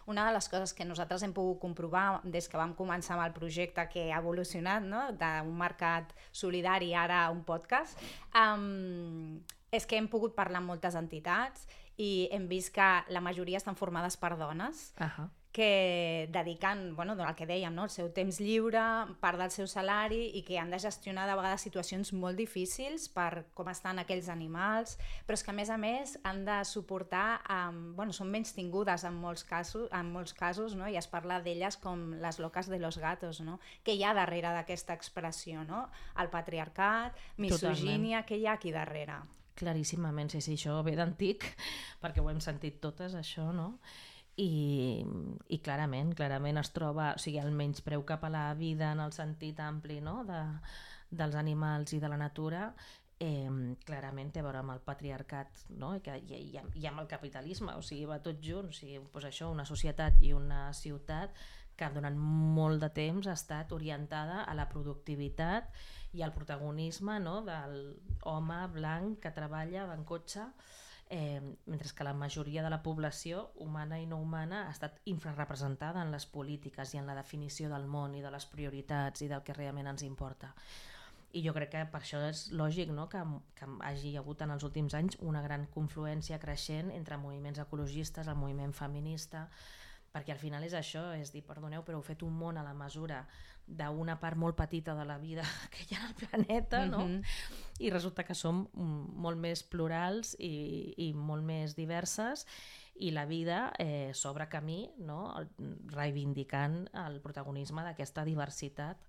[0.07, 3.33] Una de les coses que nosaltres hem pogut comprovar des que vam començar amb el
[3.33, 5.13] projecte que ha evolucionat, no?
[5.13, 7.99] d'un mercat solidari ara a un podcast,
[8.35, 9.41] um,
[9.71, 11.67] és que hem pogut parlar amb moltes entitats
[12.01, 15.29] i hem vist que la majoria estan formades per dones Uh -huh.
[15.53, 17.83] que dediquen, bueno, el que dèiem, no?
[17.83, 18.81] el seu temps lliure,
[19.21, 23.47] part del seu salari i que han de gestionar de vegades situacions molt difícils per
[23.53, 24.97] com estan aquells animals,
[25.27, 29.03] però és que a més a més han de suportar, um, bueno, són menys tingudes
[29.05, 30.87] en molts casos, en molts casos no?
[30.87, 33.59] i es parla d'elles com les locas de los gatos, no?
[33.83, 35.91] que hi ha darrere d'aquesta expressió, no?
[36.17, 39.40] el patriarcat, misogínia, què hi ha aquí darrere?
[39.61, 41.45] Claríssimament, sí, sí, això ve d'antic,
[42.03, 43.75] perquè ho hem sentit totes, això, no?
[44.41, 45.03] I,
[45.53, 49.13] i clarament, clarament es troba, o sigui, el menyspreu cap a la vida en el
[49.13, 50.23] sentit ampli no?
[50.25, 50.39] de,
[51.11, 52.71] dels animals i de la natura,
[53.21, 53.51] eh,
[53.85, 55.93] clarament té a veure amb el patriarcat no?
[55.99, 59.03] I, que, i, i, i amb el capitalisme, o sigui, va tot junt, o sigui,
[59.13, 61.37] doncs això, una societat i una ciutat
[61.81, 65.73] que durant molt de temps ha estat orientada a la productivitat
[66.13, 67.41] i al protagonisme no?
[67.47, 67.81] del
[68.29, 70.45] home blanc que treballa en cotxe
[71.11, 76.05] eh, mentre que la majoria de la població, humana i no humana, ha estat infrarrepresentada
[76.07, 79.43] en les polítiques i en la definició del món i de les prioritats i del
[79.43, 80.55] que realment ens importa.
[81.35, 83.09] I jo crec que per això és lògic no?
[83.11, 83.25] que,
[83.59, 88.39] que hagi hagut en els últims anys una gran confluència creixent entre moviments ecologistes, el
[88.39, 89.49] moviment feminista,
[90.11, 92.75] perquè al final és això, és dir, perdoneu, però heu fet un món a la
[92.75, 93.25] mesura
[93.71, 97.07] d'una part molt petita de la vida que hi ha al planeta, no?
[97.07, 97.23] Mhm.
[97.81, 102.47] i resulta que som mm, molt més plurals i, i molt més diverses
[103.01, 105.33] i la vida eh, s'obre camí no?
[105.93, 109.01] Reivindicant el protagonisme d'aquesta diversitat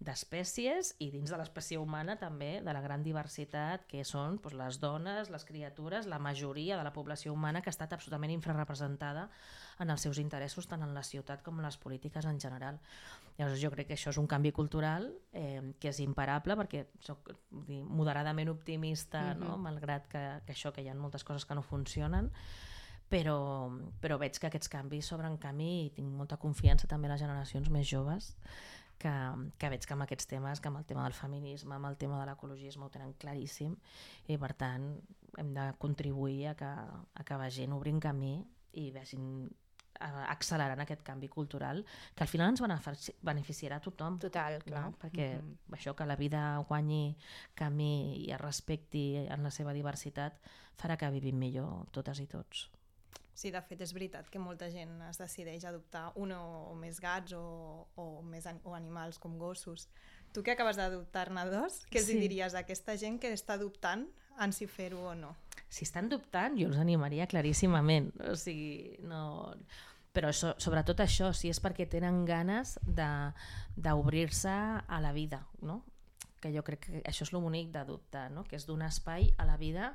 [0.00, 4.78] d'espècies i dins de l'espècie humana també de la gran diversitat que són doncs, les
[4.80, 9.26] dones, les criatures, la majoria de la població humana que ha estat absolutament infrarrepresentada
[9.78, 12.80] en els seus interessos tant en la ciutat com en les polítiques en general.
[13.36, 17.34] Llavors jo crec que això és un canvi cultural eh, que és imparable perquè soc
[17.68, 19.58] dir, moderadament optimista, no?
[19.60, 22.32] malgrat que, que això que hi ha moltes coses que no funcionen,
[23.10, 23.68] però,
[24.00, 27.68] però veig que aquests canvis s'obren camí i tinc molta confiança també en les generacions
[27.74, 28.36] més joves
[29.00, 29.12] que,
[29.58, 32.20] que veig que amb aquests temes, que amb el tema del feminisme, amb el tema
[32.20, 33.74] de l'ecologisme ho tenen claríssim
[34.28, 34.92] i per tant
[35.40, 36.68] hem de contribuir a que,
[37.14, 38.34] a que vagin obrint camí
[38.78, 39.24] i vagin
[40.00, 41.82] eh, accelerant aquest canvi cultural
[42.14, 44.84] que al final ens benefici- beneficiarà a tothom Total, clar.
[44.90, 44.94] no?
[45.00, 45.56] perquè Mhm.
[45.78, 47.16] això que la vida guanyi
[47.54, 50.38] camí i es respecti en la seva diversitat
[50.78, 52.70] farà que vivim millor totes i tots.
[53.34, 56.98] Sí, de fet és veritat que molta gent es decideix a adoptar un o, més
[57.00, 59.88] gats o, o, més an o animals com gossos.
[60.34, 62.18] Tu que acabes d'adoptar-ne dos, què els Sí.
[62.20, 64.04] diries a aquesta gent que està adoptant
[64.38, 65.36] en si fer-ho o no?
[65.70, 68.10] si estan dubtant, jo els animaria claríssimament.
[68.26, 69.54] O sigui, no...
[70.12, 73.30] Però so, sobretot això, si és perquè tenen ganes de-
[73.76, 75.84] d'obrir-se a la vida, no?
[76.40, 78.42] que jo crec que això és lo bonic d'adoptar, no?
[78.44, 79.94] que és donar espai a la vida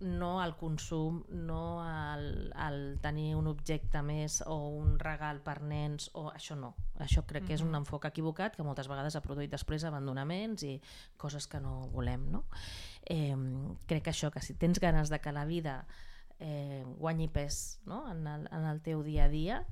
[0.00, 6.10] no al consum, no al, al tenir un objecte més o un regal per nens,
[6.14, 6.74] o això no.
[7.02, 10.74] Això crec que és un enfoc equivocat que moltes vegades ha produït després abandonaments i
[11.16, 12.28] coses que no volem.
[12.34, 12.44] No?
[13.06, 13.36] Eh,
[13.86, 15.82] crec que això, que si tens ganes de que la vida
[16.38, 18.04] eh, guanyi pes no?
[18.10, 19.62] en, el, en el teu dia a dia,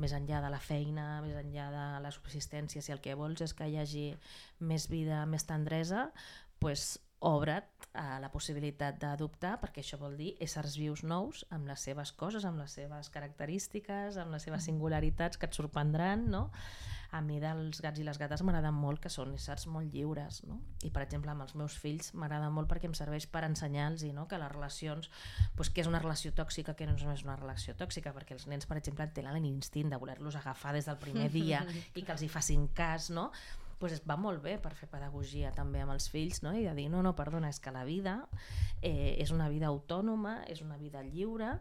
[0.00, 3.54] més enllà de la feina, més enllà de la subsistència, si el que vols és
[3.54, 4.06] que hi hagi
[4.58, 6.08] més vida, més tendresa,
[6.62, 11.84] pues, obre't a la possibilitat d'adoptar, perquè això vol dir éssers vius nous amb les
[11.86, 16.48] seves coses, amb les seves característiques, amb les seves singularitats que et sorprendran, no?
[17.14, 20.58] A mi dels gats i les gates m'agraden molt que són éssers molt lliures, no?
[20.82, 24.26] I per exemple amb els meus fills m'agrada molt perquè em serveix per ensenyar-los no?
[24.26, 25.10] que les relacions,
[25.54, 28.66] doncs, què és una relació tòxica, què no és una relació tòxica, perquè els nens,
[28.66, 31.62] per exemple, tenen l'instint de voler-los agafar des del primer dia
[31.94, 33.30] i que els hi facin cas, no?
[33.84, 36.54] Pues es va molt bé per fer pedagogia també amb els fills no?
[36.56, 38.14] i de dir, no, no, perdona, és que la vida
[38.80, 41.58] eh, és una vida autònoma, és una vida lliure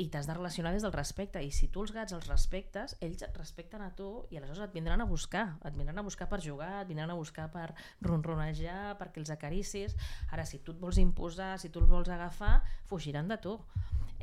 [0.00, 3.26] i t'has de relacionar des del respecte i si tu els gats els respectes, ells
[3.26, 6.40] et respecten a tu i aleshores et vindran a buscar et vindran a buscar per
[6.40, 7.66] jugar, et vindran a buscar per
[8.00, 9.98] ronronejar, perquè els acaricis.
[10.32, 13.58] Ara si tu et vols imposar, si tu els vols agafar, fugiran de tu.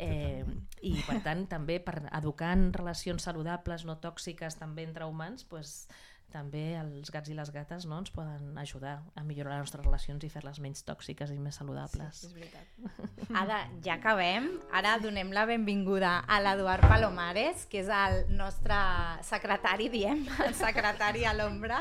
[0.01, 0.41] Eh,
[0.81, 5.85] i per tant també per educar en relacions saludables no tòxiques també entre humans pues,
[6.33, 10.23] també els gats i les gates no, ens poden ajudar a millorar les nostres relacions
[10.25, 12.23] i fer-les menys tòxiques i més saludables.
[12.27, 12.65] És veritat.
[13.41, 14.49] Ada, ja acabem.
[14.75, 18.75] Ara donem la benvinguda a l'Eduard Palomares, que és el nostre
[19.23, 21.79] secretari, diem, el secretari a l'ombra,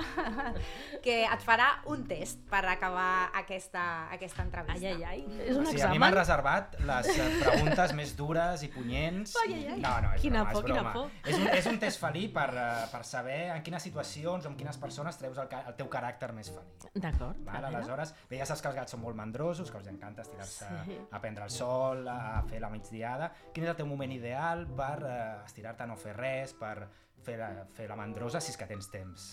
[1.04, 3.84] que et farà un test per acabar aquesta,
[4.14, 4.92] aquesta entrevista.
[4.94, 6.18] Ai, ai, ai, és un Sí, a mi m'han examen?
[6.20, 9.34] reservat les eh, preguntes més dures i punyents.
[9.42, 9.80] Ai, ai, ai.
[9.82, 10.92] No, no, és Quina broma, por, és quina broma.
[10.94, 11.30] por.
[11.32, 14.56] És un, és un test felí per, eh, per saber en quines situacions o en
[14.58, 16.90] quines persones treus el, el teu caràcter més felí.
[16.98, 17.38] D'acord.
[17.46, 17.54] Val?
[17.54, 17.76] a veure.
[17.76, 20.98] Aleshores, bé, ja saps que els gats són molt mandrosos, que els encanta estirar-se Sí.
[21.12, 23.30] a prendre el sol, a fer la migdiada.
[23.52, 26.88] Quin és el teu moment ideal per eh, estirar-te a no fer res, per
[27.22, 29.30] fer la, fer la mandrosa, si és que tens temps?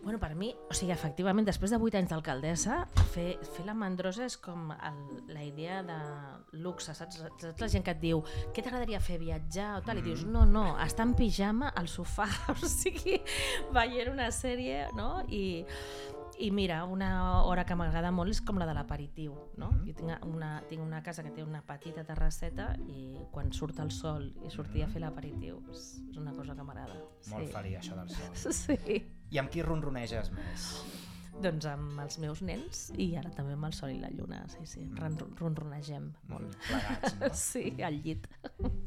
[0.00, 2.76] Bueno, per mi, o sigui, efectivament, després de 8 anys d'alcaldessa,
[3.10, 5.00] fer, fer la mandrosa és com el,
[5.34, 5.96] la idea de
[6.62, 7.18] luxe, saps?
[7.42, 8.22] Saps la gent que et diu
[8.54, 9.98] què t'agradaria fer, viatjar o tal?
[9.98, 13.18] I dius, no, no, estar en pijama al sofà, o sigui,
[13.74, 15.10] veient una sèrie, no?
[15.34, 15.64] I,
[16.38, 19.70] i mira, una hora que m'agrada molt és com la de l'aperitiu, no?
[19.72, 19.86] Mhm.
[19.86, 23.90] Jo tinc una, tinc una casa que té una petita terrasseta i quan surt el
[23.90, 26.94] sol i sortir a fer l'aperitiu és, és una cosa que m'agrada.
[26.94, 27.32] Mhm.
[27.34, 27.52] Molt sí.
[27.52, 28.52] felí, això del sol.
[28.58, 29.04] Sí.
[29.30, 30.84] I amb qui ronroneges més?
[31.38, 34.64] Doncs amb els meus nens i ara també amb el sol i la lluna, sí,
[34.66, 36.56] sí, ron ronronegem molt.
[36.66, 37.30] Plegats, no?
[37.48, 38.26] Sí, al llit.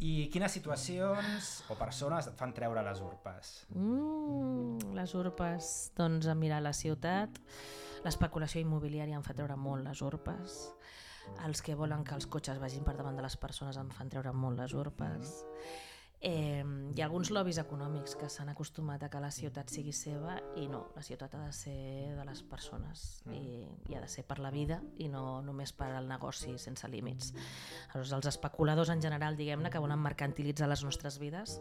[0.04, 3.54] I quines situacions o persones et fan treure les urpes?
[3.72, 7.39] Mm, les urpes, doncs a mirar la ciutat,
[8.04, 10.60] l'especulació immobiliària em fa treure molt les urpes,
[11.45, 14.34] els que volen que els cotxes vagin per davant de les persones em fan treure
[14.36, 15.38] molt les urpes.
[16.24, 16.63] Eh,
[16.93, 20.67] hi ha alguns lobbies econòmics que s'han acostumat a que la ciutat sigui seva i
[20.69, 21.74] no, la ciutat ha de ser
[22.13, 25.88] de les persones i, i ha de ser per la vida i no només per
[25.97, 27.32] al negoci sense límits.
[27.34, 31.57] Aleshores, els especuladors en general, diguem-ne, que volen mercantilitzar les nostres vides,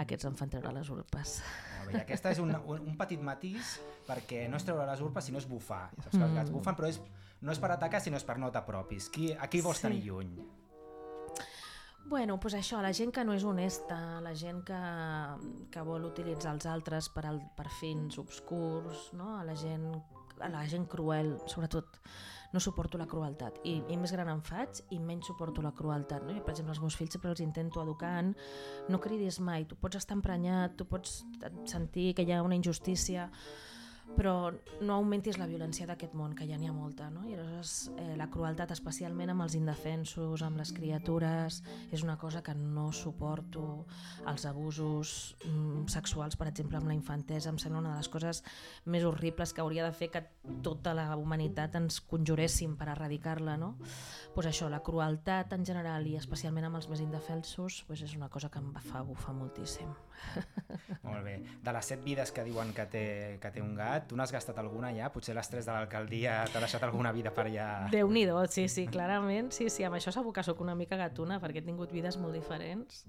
[0.00, 1.42] aquests em fan treure les urpes.
[1.82, 3.76] Molt bé, aquesta és un, un, un petit matís
[4.08, 5.90] perquè no és treure les urpes, sinó és bufar.
[5.98, 7.02] Ja saps que els gats bufen, però és,
[7.44, 9.10] no és per atacar, sinó és per no t'apropis.
[9.12, 9.90] Qui, a qui vols Sí.
[9.90, 10.32] tenir lluny?
[12.08, 14.78] Bueno, doncs això, la gent que no és honesta, la gent que,
[15.68, 19.34] que vol utilitzar els altres per, al, per fins obscurs, no?
[19.36, 19.84] a la gent,
[20.40, 22.00] a la gent cruel, sobretot
[22.54, 26.24] no suporto la crueltat i, i més gran em faig i menys suporto la crueltat
[26.24, 26.32] no?
[26.32, 28.32] I, per exemple, els meus fills sempre els intento educar en
[28.88, 31.18] no cridis mai, tu pots estar emprenyat tu pots
[31.68, 33.28] sentir que hi ha una injustícia
[34.16, 34.50] però
[34.80, 37.24] no augmentis la violència d'aquest món, que ja n'hi ha molta, no?
[37.28, 41.60] I aleshores eh, la crueltat, especialment amb els indefensos, amb les criatures,
[41.92, 43.84] és una cosa que no suporto.
[44.28, 48.42] Els abusos mm, sexuals, per exemple, amb la infantesa, em sembla una de les coses
[48.86, 50.24] més horribles que hauria de fer que
[50.64, 53.74] tota la humanitat ens conjuréssim per erradicar-la, no?
[54.34, 58.30] Pues això, la crueltat en general i especialment amb els més indefensos, pues és una
[58.32, 59.90] cosa que em fa bufar moltíssim.
[61.06, 61.36] Molt bé.
[61.64, 63.04] De les set vides que diuen que té,
[63.42, 65.10] que té un gat, tu n'has gastat alguna ja?
[65.14, 67.68] Potser l'estrès de l'alcaldia t'ha deixat alguna vida per allà...
[67.92, 71.40] déu nhi sí, sí, clarament, sí, sí, amb això segur que sóc una mica gatuna
[71.40, 73.04] perquè he tingut vides molt diferents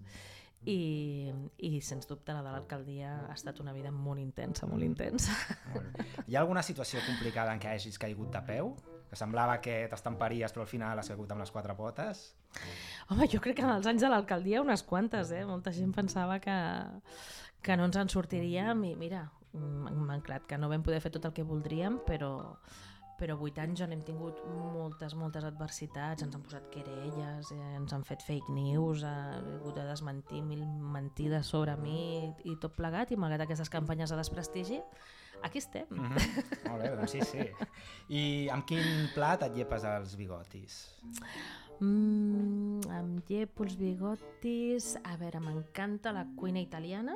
[0.68, 5.36] i, i sens dubte la de l'alcaldia ha estat una vida molt intensa, molt intensa.
[5.74, 6.07] Molt bé.
[6.28, 8.74] Hi ha alguna situació complicada en què hagis caigut de peu?
[9.10, 12.28] Que semblava que t'estamparies però al final has caigut amb les quatre potes?
[13.10, 15.41] Home, jo crec que en els anys de l'alcaldia unes quantes, eh?
[15.49, 16.57] Molta gent pensava que,
[17.66, 21.26] que no ens en sortiríem i mira, m'ha anclat que no vam poder fer tot
[21.26, 22.32] el que voldríem, però,
[23.20, 24.39] però vuit anys on hem tingut
[24.76, 29.76] moltes, moltes adversitats, ens han posat querelles, eh, ens han fet fake news, he hagut
[29.80, 34.84] de desmentir mil mentides sobre mi i tot plegat, i malgrat aquestes campanyes de desprestigi,
[35.42, 35.86] aquí estem.
[35.90, 36.70] Mm -hmm.
[36.70, 37.50] Molt bé, doncs sí, sí.
[38.10, 41.02] I amb quin plat et llepes els bigotis?
[41.80, 44.98] Mm, em llepo els bigotis...
[45.04, 47.16] A veure, m'encanta la cuina italiana,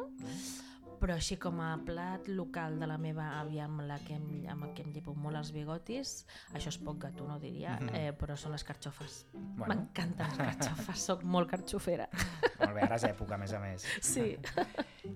[1.03, 4.69] però així com a plat local de la meva àvia amb la que em, amb
[4.69, 6.13] el que em llepo molt els bigotis,
[6.55, 9.17] això és poc gatuno, diria, eh, però són les carxofes.
[9.33, 9.67] Bueno.
[9.73, 12.07] M'encanten les carxofes, sóc molt carxofera.
[12.61, 13.89] Molt bé, ara és època, a més a més.
[13.99, 14.29] Sí.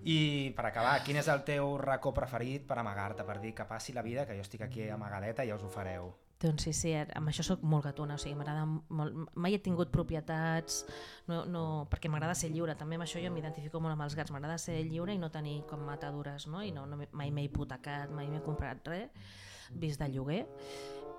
[0.04, 0.20] I
[0.58, 4.04] per acabar, quin és el teu racó preferit per amagar-te, per dir que passi la
[4.04, 6.12] vida, que jo estic aquí amagadeta i ja us ho fareu?
[6.38, 9.16] Doncs sí, sí, amb això sóc molt gatuna, o sigui, m'agrada molt...
[9.42, 10.84] Mai he tingut propietats,
[11.30, 14.34] no, no, perquè m'agrada ser lliure, també amb això jo m'identifico molt amb els gats,
[14.36, 16.62] m'agrada ser lliure i no tenir com matadures, no?
[16.62, 19.34] I no, no mai m'he hipotecat, mai m'he comprat res,
[19.82, 20.44] vist de lloguer,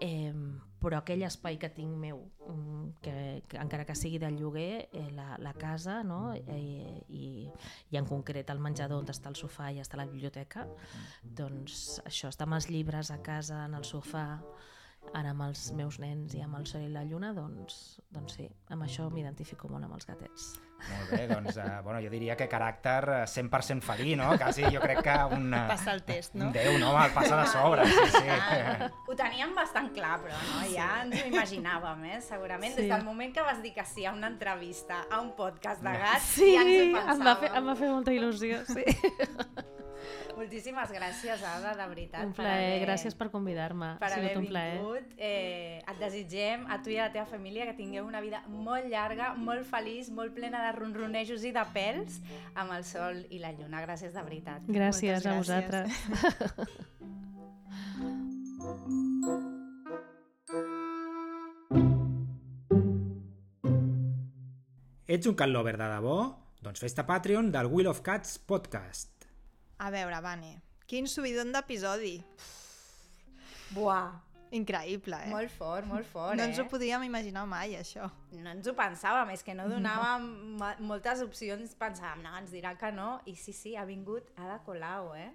[0.01, 0.33] eh,
[0.79, 3.17] però aquell espai que tinc meu, mm, que,
[3.51, 6.33] que encara que sigui de lloguer, eh, la, la casa, no?
[6.39, 7.51] eh, i,
[7.91, 10.69] i en concret el menjador on està el sofà i està la biblioteca,
[11.23, 14.29] doncs això, estar amb els llibres a casa, en el sofà,
[15.15, 18.49] ara amb els meus nens i amb el sol i la lluna, doncs, doncs sí,
[18.75, 20.49] amb això m'identifico molt amb els gatets.
[20.79, 24.29] Molt bé, doncs, eh, bueno, jo diria que caràcter eh, 100% felí, no?
[24.39, 25.49] Quasi jo crec que un...
[25.59, 26.47] eh, Passa el test, no?
[26.47, 26.93] Un Déu, no?
[27.03, 28.93] El passa de sobre, sí, sí.
[29.09, 30.61] Ho teníem bastant clar, però no?
[30.71, 32.21] ja ens ho imaginàvem, eh?
[32.23, 32.77] segurament.
[32.77, 32.85] Sí.
[32.85, 35.97] Des del moment que vas dir que sí a una entrevista, a un podcast de
[36.05, 37.43] gats, Sí, ja ens ho em va, pensàvem.
[37.43, 38.87] fer, em va fer molta il·lusió, sí.
[40.37, 42.25] Moltíssimes gràcies, Ada, de veritat.
[42.25, 43.97] Un per plaer, haver- gràcies per convidar-me.
[43.99, 44.75] per Ha haver sigut un plaer.
[44.79, 45.15] vingut.
[45.17, 48.87] Eh, et desitgem a tu i a la teva família que tingueu una vida molt
[48.87, 52.21] llarga, molt feliç, molt plena de ronronejos i de pèls
[52.55, 53.83] amb el sol i la lluna.
[53.87, 54.63] Gràcies de veritat.
[54.69, 55.39] Gràcies Moltes a gràcies.
[55.39, 56.99] vosaltres.
[65.17, 66.17] Ets un cat lover de debò?
[66.67, 69.18] Doncs fes-te Patreon del Wheel of Cats podcast.
[69.79, 70.57] A veure, Vane,
[70.91, 72.17] quin subidon d'episodi.
[73.75, 75.29] Buah, Increïble, eh?
[75.29, 76.49] molt fort, molt fort, no eh?
[76.49, 78.07] ens ho podíem imaginar mai, això.
[78.33, 80.25] No ens ho pensàvem, és que no donàvem
[80.57, 80.71] no.
[80.89, 85.13] moltes opcions, pensàvem, no, ens dirà que no, i sí, sí, ha vingut Ada Colau,
[85.19, 85.29] eh?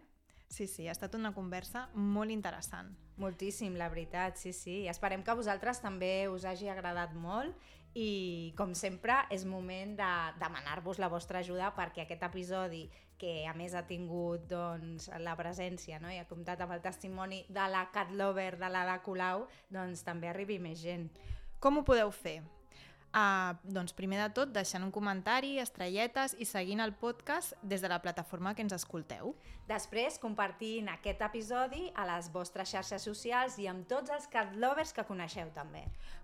[0.53, 2.91] Sí, sí, ha estat una conversa molt interessant.
[3.21, 4.83] Moltíssim, la veritat, sí, sí.
[4.89, 7.53] Esperem que a vosaltres també us hagi agradat molt
[7.93, 12.87] i, com sempre, és moment de demanar-vos la vostra ajuda perquè aquest episodi,
[13.23, 16.11] que a més ha tingut doncs, la presència no?
[16.11, 20.27] i ha comptat amb el testimoni de la cat lover de l'Ada Colau, doncs també
[20.27, 21.07] arribi més gent.
[21.63, 22.41] Com ho podeu fer?
[23.13, 27.91] Uh, doncs primer de tot deixant un comentari, estrelletes i seguint el podcast des de
[27.91, 29.35] la plataforma que ens escolteu.
[29.69, 34.95] Després, compartint aquest episodi a les vostres xarxes socials i amb tots els cat lovers
[34.97, 35.83] que coneixeu també.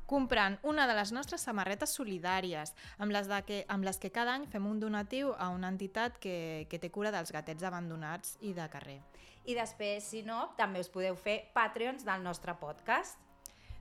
[0.10, 4.34] Comprant una de les nostres samarretes solidàries, amb les, de que, amb les que cada
[4.34, 8.58] any fem un donatiu a una entitat que, que té cura dels gatets abandonats i
[8.58, 8.98] de carrer.
[9.46, 13.29] I després, si no, també us podeu fer Patreons del nostre podcast.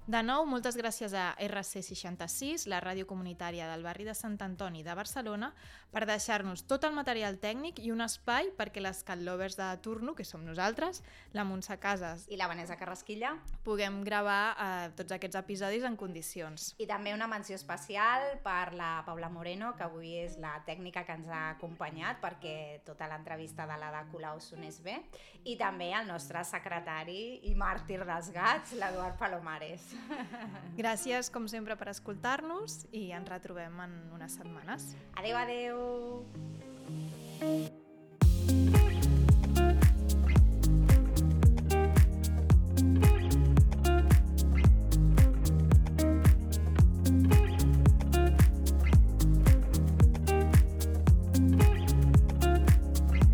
[0.09, 4.95] De nou, moltes gràcies a RC66, la ràdio comunitària del barri de Sant Antoni de
[4.97, 5.51] Barcelona,
[5.93, 10.25] per deixar-nos tot el material tècnic i un espai perquè les catlovers de turno, que
[10.25, 11.03] som nosaltres,
[11.37, 13.35] la Montse Casas, I la Vanessa Carrasquilla.
[13.67, 16.71] puguem gravar eh, tots aquests episodis en condicions.
[16.81, 21.19] I també una menció especial per la Paula Moreno, que avui és la tècnica que
[21.21, 25.03] ens ha acompanyat perquè tota l'entrevista de l'Ada Colau sonés bé.
[25.45, 29.98] I també el nostre secretari i màrtir dels gats, l'Eduard Palomares.
[30.81, 34.93] Gràcies, com sempre, per escoltar-nos i ens retrobem en unes setmanes.
[35.17, 35.79] Adeu, adeu!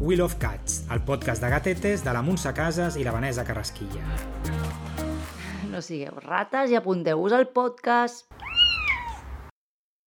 [0.04, 4.63] Wheel of Cats, el podcast de gatetes de la Montse Casas i la Vanessa Carrasquilla.
[5.74, 8.28] No sigueu rates i apunteu-vos al podcast.